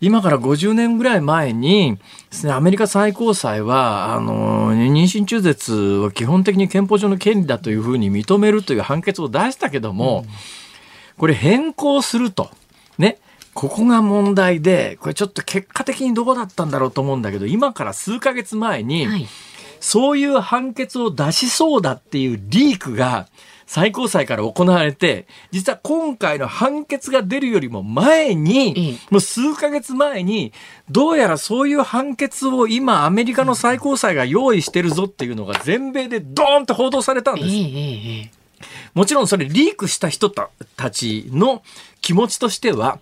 [0.00, 1.96] 今から50年ぐらい前に
[2.30, 10.59] ですね、アメリカ最高裁は、あの、妊娠中絶は基本的に憲法上の権利だというふうに認めるという判決を出したけども、うん
[11.20, 12.48] これ変更すると。
[12.96, 13.18] ね。
[13.52, 19.06] ここが問題で、これちょっと結果的にどこだったんだろうと思うんだけど、今から数ヶ月前に、
[19.80, 23.28] そういう判決を出しそうだっていうリークが、
[23.66, 30.54] 最高裁から行われて、実は今回の判決が出るよりも前に、もう数ヶ月前に、
[30.88, 38.39] どうやらそういう判決を今アメリカの最高裁が用意してるぞっていうのが全米でドーンと報道されたんです。
[38.94, 40.50] もちろんそれリークした人た
[40.90, 41.62] ちの
[42.00, 42.98] 気持ちとしては、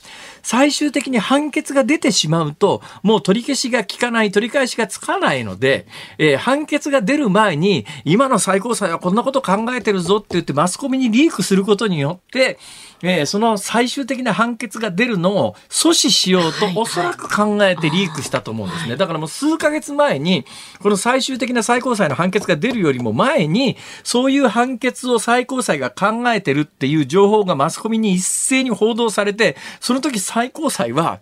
[0.48, 5.86] 最終的に判決が出てしまうと、もう取り消しが効かない、取り返しがつかないので、
[6.16, 12.58] えー、判決が出る前に、今の最高裁はこんなこと考えてるぞって言ってマスコミにリークすることによって、
[13.02, 18.96] えー、その最終的な判決が出るのを阻止しようと、おそらく考えてリークしたと思うんですね。
[18.96, 20.46] だからもう数ヶ月前に、
[20.80, 31.20] この最終的な最高裁の判決が出るよりも前に、そういう判決を最高裁が考えてるっていう情報がマスコミに一斉に報道されて、その時最高裁は、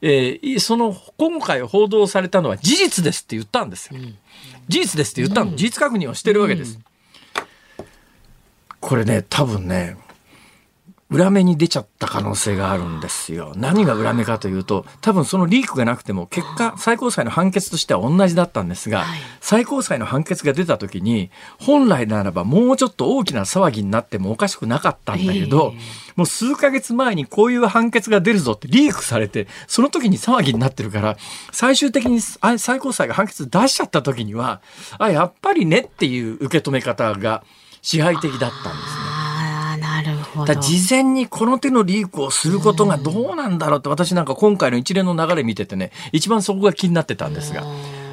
[0.00, 4.00] えー、その今回報道されたのは事実ですって言ったんですよ。
[4.68, 5.56] 事実ですって言ったの。
[5.56, 6.78] 事実確認をしてるわけです。
[8.80, 9.96] これね、多分ね、
[11.10, 13.54] 裏目に出ちゃった可能性があるんですよ。
[13.56, 19.06] 何が裏目かというと、多分そのリークがなくても結果、最高裁の判決としては同じだったんですが、
[19.40, 25.72] 最高裁の判決が出た時に、本来ならばもうちょっと大きな騒ぎになってもおかしくなかったんだけど、
[26.16, 31.16] もう数ヶ月前にこういう判決が出るぞってリークされて、その時に騒ぎになってるから、
[31.52, 34.60] 最終的に最高裁が判決出しちゃった時には、
[34.98, 37.44] あ、やっぱりねっていう受け止め方が
[37.80, 39.07] 支配的だったんですね。
[40.46, 40.66] なるほど。
[40.66, 47.64] 事前にこの手のリークをすることがどうなんだろうって、私なんか今回の一連の流れ見ててね、一番そこが気になってたんですが。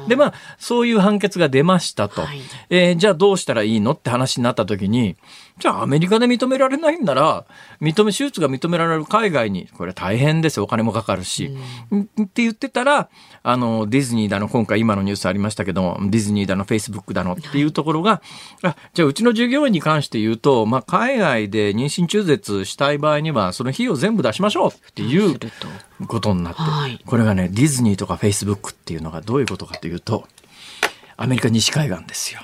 [0.08, 2.22] で、まあ、そういう判決が出ましたと。
[2.22, 5.16] はい、えー、じゃあどうしたらいいのって話になった時に、
[5.58, 7.46] じゃあアメリカで認められないんなら、
[7.80, 11.50] 認め、手術が認められる海外に、これ大変ですよ、お金もかかるし。
[11.90, 13.08] うん、って言ってたら、
[13.42, 18.22] あの、ディズニーだの、今回今のニュースありましたけども、ディズニーだの、フェイスブックだのっていうところが、は
[18.64, 25.38] い、あ、じゃあうちの従業員に関して言うと、まあ、海外で妊娠中絶したい場合には、その費用全部出しましょうっていう
[26.06, 30.28] ことになって、はい、これがね、ディズニーとかフェイスブックっていうのがどういうことかというと、
[31.16, 32.42] アメリカ西海岸ですよ。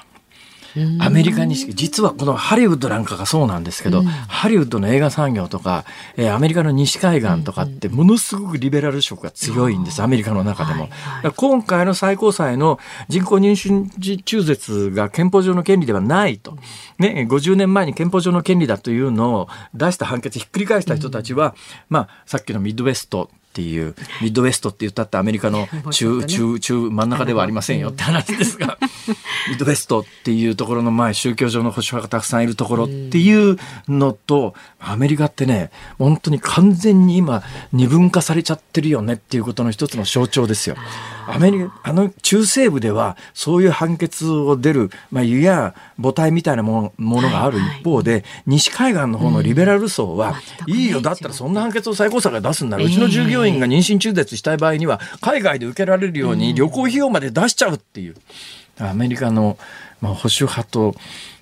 [1.01, 5.85] アメリカに実はこのハリウッドなんかがそうなんですけど、うん、ハリウッドの映画産業とか、
[6.17, 10.83] えー、アメリカの西海岸とかってものすごくリベラル色が強いんです、アメリカの中でも。
[10.83, 10.91] はい
[11.25, 16.57] はい、今回の最高裁の人工妊娠中絶が憲法上の権利ではないと、
[16.99, 21.55] ね、50年前に憲法上の権利だというのを出した判決ひっくり返した人たちは、うん、
[21.91, 28.79] まあ、さっきのミッドウェストっていうミッドウェストって言ったってアメリカの 中、ね、中中真ん中ではありませんよって話ですが、
[29.51, 34.55] ミッドウェストっていうところの前宗教上の保守派がたくさんいるところっていうのと、
[34.85, 40.77] アメリカってね本当に完全に今二分化されちゃってるよねっていうことの一つの象徴ですよ。
[41.27, 50.35] アメリカあの中西部ではそういう判決を出る、まあ、湯や母体みたいなものがある一方で、はいはい、西海岸の方のリベラル層は、
[50.67, 58.17] うん、いいよだったらそんな判決を最高裁が出すんなら、うちの従業員が妊娠中絶したい場合には海外で受けられるように旅行費用まで出しちゃうっていう。
[58.79, 59.59] アメリカの、
[60.03, 60.95] まあ、保守派と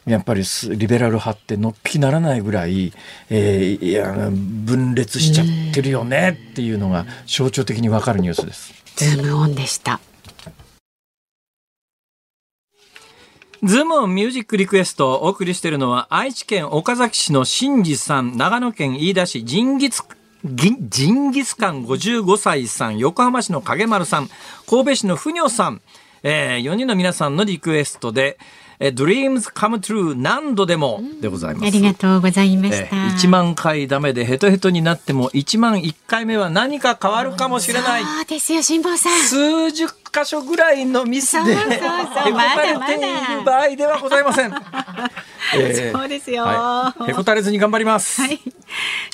[0.07, 0.45] やっぱり
[0.77, 2.93] リベラル派ってのっぴきならないぐらい、
[3.31, 8.73] えー、いや分裂しちゃってるよねっていうのが象徴的にわかるニュースです。
[8.97, 9.99] ズームオンでした。
[13.63, 20.03] ズームオンミュージックリクエストをお送りしているのは愛知県岡崎市の新次さん、長野県飯田市ジンギス
[20.45, 24.31] ジンギスカン55歳さん、横浜市の影丸さん、
[24.69, 25.83] 神戸市のふにょさん、
[26.23, 28.39] えー、4人の皆さんのリクエストで、
[28.83, 31.67] え Dreams Come True 何度でもでございます。
[31.67, 32.97] ありがとうございました。
[32.97, 38.03] 1万回ダメでヘトヘトになっても1万1回目は何か変わるかもしれない。
[38.03, 39.21] そうですよ、辛坊さん。
[39.21, 44.55] 数十箇所ぐらいのミスで、 へこたれている場合ではございません。
[45.55, 48.21] えー、そうですよ、はい、へこたれずに頑張ります。
[48.21, 48.41] はい。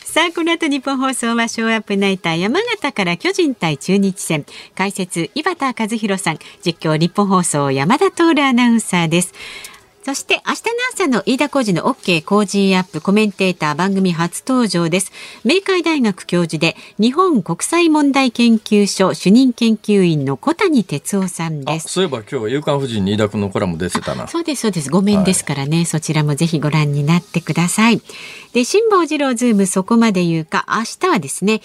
[0.04, 4.46] さあ、この後日本放送はショーアップナイター山形から巨人対中日戦。
[4.74, 6.38] 解説、井端和弘さん。
[6.64, 9.34] 実況、日本放送山田徹アナウンサーです。
[10.06, 10.60] そして明日の
[10.94, 15.10] 朝の飯田浩二の OK 工事アップコメンテーター番組初登場です。
[15.42, 21.88] 明海大学教授で日本国際問題研究所主任研究員の小谷哲夫さんです。
[21.88, 24.28] そういえば今日は夕刊フジに飯田君のコラム出てたな。
[24.28, 24.90] そうですそうです。
[24.92, 28.00] ごめんですからね、はい、そちらもぜひご覧になってください。
[28.52, 31.62] で辛坊治郎ズームそこまで言うか明日はですね。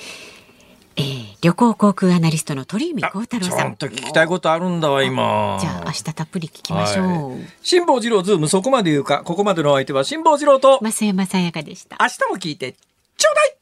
[0.98, 3.58] えー、旅行航空アナリストの鳥海高太朗さん。
[3.58, 5.58] ちゃんと聞きたいことあるんだわ、今。
[5.60, 7.32] じゃあ、明日たっぷり聞きましょう。
[7.32, 11.98] はい、辛坊治郎ズーム、そこまで言うか、ここまでのお相手は辛坊治郎と、増山さやかでした。
[12.00, 12.74] 明日も聞いて、
[13.18, 13.61] ちょうだい